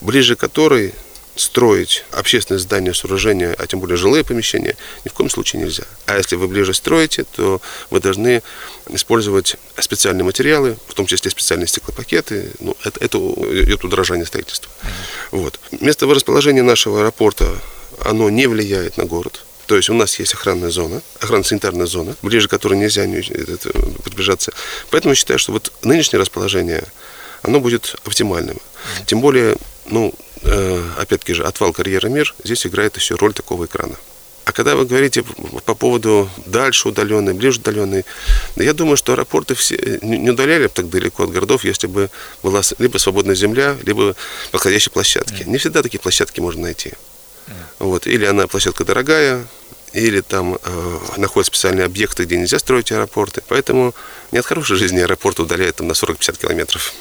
[0.00, 0.94] ближе которой
[1.34, 5.84] строить общественные здания, сооружения, а тем более жилые помещения, ни в коем случае нельзя.
[6.06, 7.60] А если вы ближе строите, то
[7.90, 8.42] вы должны
[8.90, 12.50] использовать специальные материалы, в том числе специальные стеклопакеты.
[12.60, 13.18] Ну, это, это
[13.64, 14.70] идет удорожание строительства.
[15.30, 15.58] Вот.
[15.80, 17.48] Место расположения нашего аэропорта,
[18.04, 19.44] оно не влияет на город.
[19.66, 23.04] То есть у нас есть охранная зона, охранно-санитарная зона, ближе к которой нельзя
[24.02, 24.52] приближаться.
[24.90, 26.84] Поэтому я считаю, что вот нынешнее расположение,
[27.42, 28.58] оно будет оптимальным.
[29.06, 29.56] Тем более,
[29.86, 30.12] ну,
[30.44, 33.96] опять-таки же, отвал карьера мир, здесь играет еще роль такого экрана.
[34.44, 35.22] А когда вы говорите
[35.64, 38.04] по поводу дальше удаленной, ближе удаленной,
[38.56, 42.10] я думаю, что аэропорты все не удаляли бы так далеко от городов, если бы
[42.42, 44.16] была либо свободная земля, либо
[44.50, 45.44] подходящие площадки.
[45.44, 46.92] Не всегда такие площадки можно найти.
[47.78, 48.06] Вот.
[48.06, 49.46] Или она площадка дорогая,
[49.92, 53.42] или там э, находятся специальные объекты, где нельзя строить аэропорты.
[53.46, 53.94] Поэтому
[54.32, 56.94] не от хорошей жизни аэропорт удаляет там, на 40-50 километров.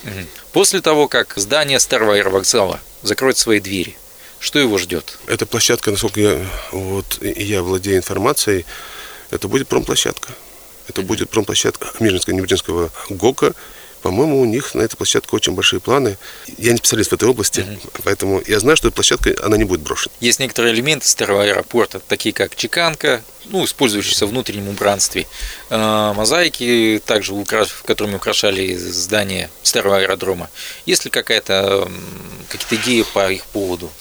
[0.52, 3.96] После того, как здание старого аэровокзала закроет свои двери,
[4.40, 5.20] что его ждет?
[5.28, 8.66] Эта площадка, насколько я, вот, я владею информацией,
[9.30, 10.34] это будет промплощадка.
[10.88, 13.54] Это будет промплощадка Мирнинского ГОКа,
[14.02, 16.18] по-моему, у них на этой площадке очень большие планы.
[16.58, 17.80] Я не специалист в этой области, угу.
[18.04, 20.14] поэтому я знаю, что эта площадка, она не будет брошена.
[20.20, 25.28] Есть некоторые элементы старого аэропорта, такие как чеканка, ну, использующиеся в внутреннем убранстве,
[25.70, 27.34] э, мозаики, также
[27.86, 30.50] которыми украшали здание старого аэродрома.
[30.86, 31.90] Есть ли какая-то
[32.50, 33.92] какие-то идеи по их поводу?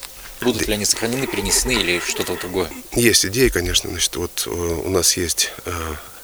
[0.41, 2.71] Будут ли они сохранены, перенесены или что-то другое?
[2.93, 3.91] Есть идеи, конечно.
[3.91, 5.73] Значит, вот э, у нас есть э,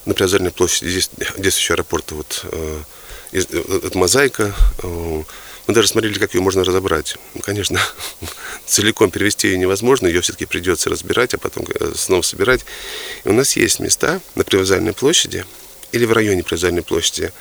[0.07, 2.45] на Привокзальной площади здесь действующий аэропорт вот
[3.33, 4.55] это мозаика.
[4.83, 5.22] Э,
[5.66, 7.16] мы даже смотрели, как ее можно разобрать.
[7.35, 7.81] Ну, конечно,
[8.66, 12.64] целиком перевести ее невозможно, ее все-таки придется разбирать, а потом э, снова собирать.
[13.24, 15.45] И у нас есть места на Привокзальной площади
[15.93, 17.33] или в районе Привокзальной площади,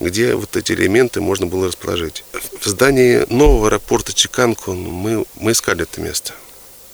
[0.00, 2.24] где вот эти элементы можно было расположить.
[2.60, 6.32] В здании нового аэропорта Чиканку мы, мы искали это место,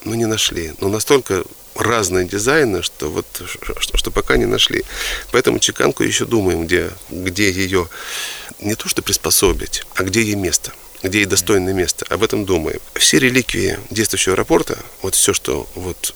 [0.05, 0.72] но не нашли.
[0.80, 1.45] Но настолько
[1.75, 3.27] разные дизайны, что вот
[3.81, 4.85] что, что пока не нашли.
[5.33, 7.89] Поэтому чеканку еще думаем, где, где ее
[8.61, 10.72] не то что приспособить, а где ей место
[11.05, 12.07] где ей достойное место.
[12.09, 12.81] Об этом думаем.
[12.95, 16.14] Все реликвии действующего аэропорта, вот все, что вот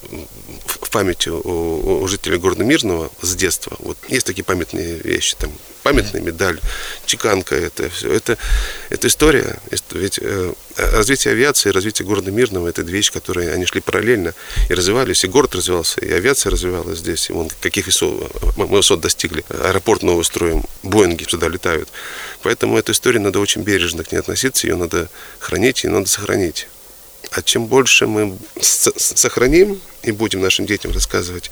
[0.65, 5.53] в памяти у, у жителей города Мирного с детства, вот есть такие памятные вещи, там
[5.89, 6.61] памятная медаль,
[7.07, 8.12] чеканка, это все.
[8.12, 8.36] Это,
[8.91, 9.57] это история.
[9.93, 14.34] Ведь э, развитие авиации, развитие города Мирного, это две вещи, которые они шли параллельно
[14.68, 15.24] и развивались.
[15.24, 17.30] И город развивался, и авиация развивалась здесь.
[17.30, 19.45] И вон каких высот, мы высот достигли.
[19.49, 21.89] Аэропорт новый строим, Боинги сюда летают.
[22.43, 25.09] Поэтому эту историю надо очень бережно к ней относиться, ее надо
[25.39, 26.68] хранить, и надо сохранить.
[27.30, 31.51] А чем больше мы сохраним и будем нашим детям рассказывать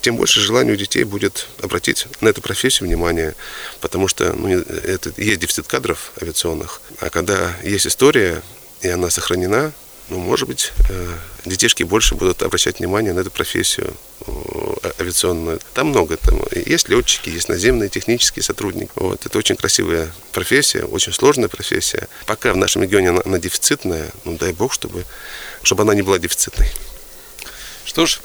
[0.00, 3.34] тем больше желания у детей будет обратить на эту профессию внимание,
[3.80, 8.42] потому что ну, это, есть дефицит кадров авиационных, а когда есть история,
[8.80, 9.72] и она сохранена,
[10.10, 13.94] ну, может быть, э, детишки больше будут обращать внимание на эту профессию
[14.26, 15.60] э, авиационную.
[15.72, 16.16] Там много.
[16.16, 18.90] Там есть летчики, есть наземные технические сотрудники.
[18.96, 19.24] Вот.
[19.24, 22.08] Это очень красивая профессия, очень сложная профессия.
[22.26, 25.04] Пока в нашем регионе она, она дефицитная, ну дай бог, чтобы,
[25.62, 26.68] чтобы она не была дефицитной.
[27.84, 28.20] Что ж,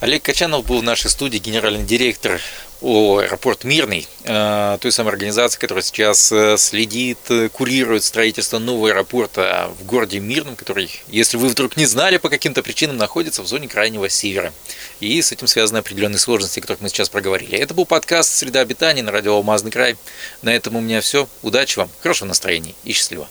[0.00, 2.40] Олег Качанов был в нашей студии, генеральный директор
[2.80, 8.88] ООО «Аэропорт Мирный», э, той самой организации, которая сейчас э, следит, э, курирует строительство нового
[8.88, 13.46] аэропорта в городе Мирном, который, если вы вдруг не знали, по каким-то причинам находится в
[13.46, 14.54] зоне крайнего севера.
[15.00, 17.58] И с этим связаны определенные сложности, о которых мы сейчас проговорили.
[17.58, 19.96] Это был подкаст «Среда обитания» на радио «Алмазный край».
[20.40, 21.28] На этом у меня все.
[21.42, 23.28] Удачи вам, хорошего настроения и счастливо.